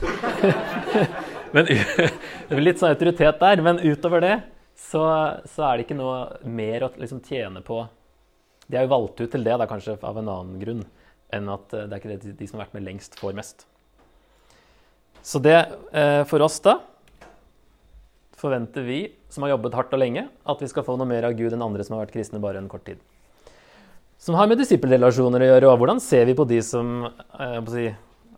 men 1.54 1.70
Det 1.70 2.56
blir 2.56 2.66
litt 2.66 2.82
sånn 2.82 2.94
autoritet 2.96 3.38
der. 3.42 3.62
Men 3.66 3.82
utover 3.84 4.24
det 4.26 4.36
så, 4.80 5.04
så 5.50 5.68
er 5.68 5.78
det 5.78 5.86
ikke 5.86 6.00
noe 6.00 6.18
mer 6.50 6.88
å 6.88 6.92
liksom 6.98 7.22
tjene 7.26 7.62
på. 7.66 7.84
De 8.74 8.80
er 8.80 8.88
jo 8.88 8.94
valgt 8.96 9.22
ut 9.22 9.30
til 9.30 9.46
det, 9.46 9.54
da, 9.62 9.70
kanskje 9.70 10.00
av 10.02 10.18
en 10.18 10.32
annen 10.34 10.58
grunn, 10.58 10.82
enn 11.34 11.52
at 11.54 11.70
det 11.70 11.86
er 11.86 12.00
ikke 12.02 12.16
det 12.16 12.34
de 12.40 12.48
som 12.50 12.58
har 12.58 12.66
vært 12.66 12.80
med 12.80 12.88
lengst, 12.88 13.20
får 13.22 13.38
mest. 13.38 13.68
Så 15.24 15.40
det 15.40 15.56
eh, 15.96 16.24
for 16.28 16.42
oss 16.44 16.58
da 16.66 16.80
forventer 18.44 18.84
vi 18.84 19.00
som 19.32 19.46
har 19.46 19.54
jobbet 19.54 19.76
hardt 19.78 19.94
og 19.96 20.02
lenge, 20.02 20.26
at 20.28 20.62
vi 20.62 20.68
skal 20.68 20.84
få 20.84 20.98
noe 21.00 21.08
mer 21.08 21.30
av 21.30 21.36
Gud 21.38 21.54
enn 21.56 21.64
andre 21.64 21.86
som 21.86 21.96
har 21.96 22.04
vært 22.04 22.16
kristne 22.18 22.42
bare 22.44 22.60
en 22.60 22.68
kort 22.72 22.84
tid. 22.90 23.00
Som 24.20 24.36
har 24.36 24.50
med 24.52 24.60
disippelrelasjoner 24.60 25.46
å 25.46 25.48
gjøre, 25.48 25.70
og 25.72 25.80
hvordan 25.80 26.02
ser 26.04 26.28
vi 26.28 26.36
på 26.36 26.48
de 26.50 26.60
som 26.64 27.06
eh, 27.08 27.56
si, 27.72 27.86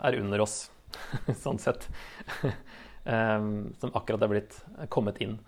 er 0.06 0.20
under 0.20 0.46
oss, 0.46 0.56
sånn 1.44 1.62
sett. 1.62 1.88
eh, 2.46 3.50
som 3.82 3.98
akkurat 3.98 4.22
er 4.22 4.34
blitt 4.36 4.60
kommet 4.94 5.18
inn. 5.26 5.40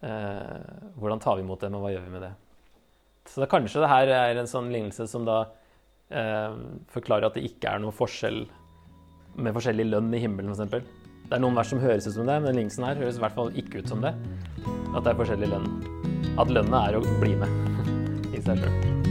Eh, 0.00 0.56
hvordan 0.96 1.20
tar 1.22 1.36
vi 1.36 1.44
imot 1.44 1.60
dem, 1.60 1.76
og 1.76 1.84
hva 1.84 1.92
gjør 1.92 2.08
vi 2.08 2.14
med 2.16 2.26
det? 2.26 2.32
Så 3.28 3.46
kanskje 3.50 3.82
det 3.82 3.90
her 3.92 4.10
er 4.12 4.40
en 4.40 4.50
sånn 4.50 4.72
lignelse 4.72 5.06
som 5.10 5.26
da 5.28 5.44
eh, 6.10 6.56
forklarer 6.92 7.28
at 7.28 7.38
det 7.38 7.46
ikke 7.48 7.70
er 7.70 7.82
noe 7.82 7.94
forskjell 7.94 8.44
med 9.38 9.54
forskjellig 9.56 9.86
lønn 9.88 10.10
i 10.12 10.20
himmelen, 10.20 10.52
f.eks. 10.52 10.82
Det 11.22 11.38
er 11.38 11.40
noen 11.40 11.56
vers 11.56 11.70
som 11.72 11.80
høres 11.80 12.08
ut 12.08 12.16
som 12.18 12.26
det, 12.28 12.34
men 12.40 12.50
den 12.50 12.58
lignelsen 12.60 12.84
her 12.84 12.98
høres 13.00 13.16
i 13.16 13.22
hvert 13.22 13.38
fall 13.38 13.54
ikke 13.56 13.80
ut 13.80 13.92
som 13.94 14.02
det. 14.04 14.12
At 14.92 15.04
det 15.04 15.14
er 15.14 15.20
forskjellig 15.22 15.52
lønn. 15.54 15.70
At 16.42 16.52
lønna 16.52 16.88
er 16.90 16.98
å 16.98 17.06
bli 17.22 17.38
med 17.40 17.86
i 18.36 18.42
seg 18.42 18.60
sjøl. 18.60 19.01